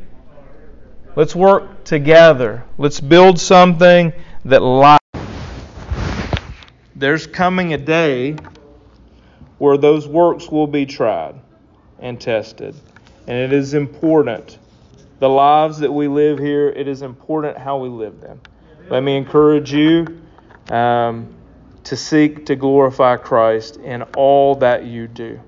Let's 1.17 1.35
work 1.35 1.85
together. 1.85 2.65
Let's 2.77 3.01
build 3.01 3.41
something 3.41 4.13
that 4.45 4.63
lasts. 4.63 4.98
There's 6.99 7.29
coming 7.29 7.75
a 7.75 7.79
day 7.79 8.37
where 9.59 9.77
those 9.77 10.09
works 10.09 10.49
will 10.49 10.67
be 10.67 10.85
tried 10.85 11.37
and 12.01 12.21
tested. 12.21 12.75
And 13.29 13.37
it 13.37 13.53
is 13.53 13.75
important 13.75 14.59
the 15.21 15.29
lives 15.29 15.79
that 15.79 15.93
we 15.93 16.09
live 16.09 16.39
here, 16.39 16.69
it 16.69 16.87
is 16.87 17.03
important 17.03 17.59
how 17.59 17.79
we 17.79 17.89
live 17.89 18.21
them. 18.21 18.41
Let 18.89 19.03
me 19.03 19.17
encourage 19.17 19.73
you 19.73 20.21
um, 20.71 21.35
to 21.85 21.97
seek 21.97 22.47
to 22.47 22.57
glorify 22.57 23.17
Christ 23.17 23.77
in 23.77 24.03
all 24.17 24.55
that 24.57 24.85
you 24.85 25.09
do. 25.09 25.41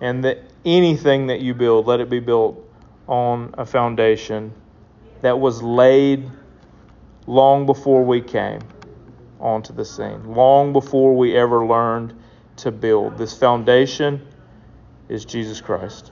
And 0.00 0.24
that 0.24 0.38
anything 0.64 1.28
that 1.28 1.40
you 1.40 1.54
build, 1.54 1.86
let 1.86 2.00
it 2.00 2.10
be 2.10 2.20
built 2.20 2.60
on 3.06 3.54
a 3.56 3.64
foundation 3.64 4.52
that 5.22 5.38
was 5.38 5.62
laid 5.62 6.28
long 7.26 7.66
before 7.66 8.04
we 8.04 8.20
came 8.20 8.60
onto 9.44 9.74
the 9.74 9.84
scene, 9.84 10.34
long 10.34 10.72
before 10.72 11.14
we 11.14 11.36
ever 11.36 11.66
learned 11.66 12.14
to 12.56 12.72
build. 12.72 13.18
This 13.18 13.36
foundation 13.36 14.26
is 15.08 15.24
Jesus 15.26 15.60
Christ. 15.60 16.10